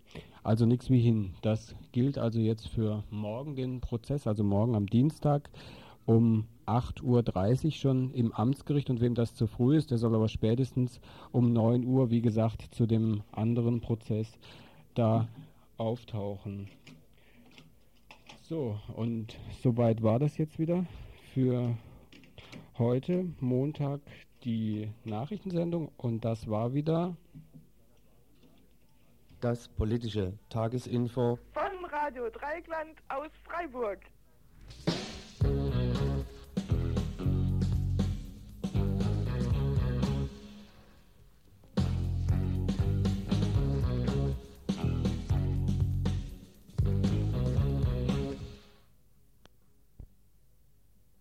[0.43, 1.32] Also nichts wie hin.
[1.41, 5.50] Das gilt also jetzt für morgen den Prozess, also morgen am Dienstag
[6.06, 10.30] um 8.30 Uhr schon im Amtsgericht und wem das zu früh ist, der soll aber
[10.30, 11.00] spätestens
[11.32, 14.39] um 9 Uhr, wie gesagt, zu dem anderen Prozess
[14.95, 15.28] da
[15.78, 16.70] auftauchen.
[18.41, 20.86] So, und soweit war das jetzt wieder
[21.34, 21.76] für
[22.78, 24.00] heute, Montag,
[24.48, 27.18] die Nachrichtensendung und das war wieder
[29.41, 34.00] das politische Tagesinfo von Radio Dreigland aus Freiburg.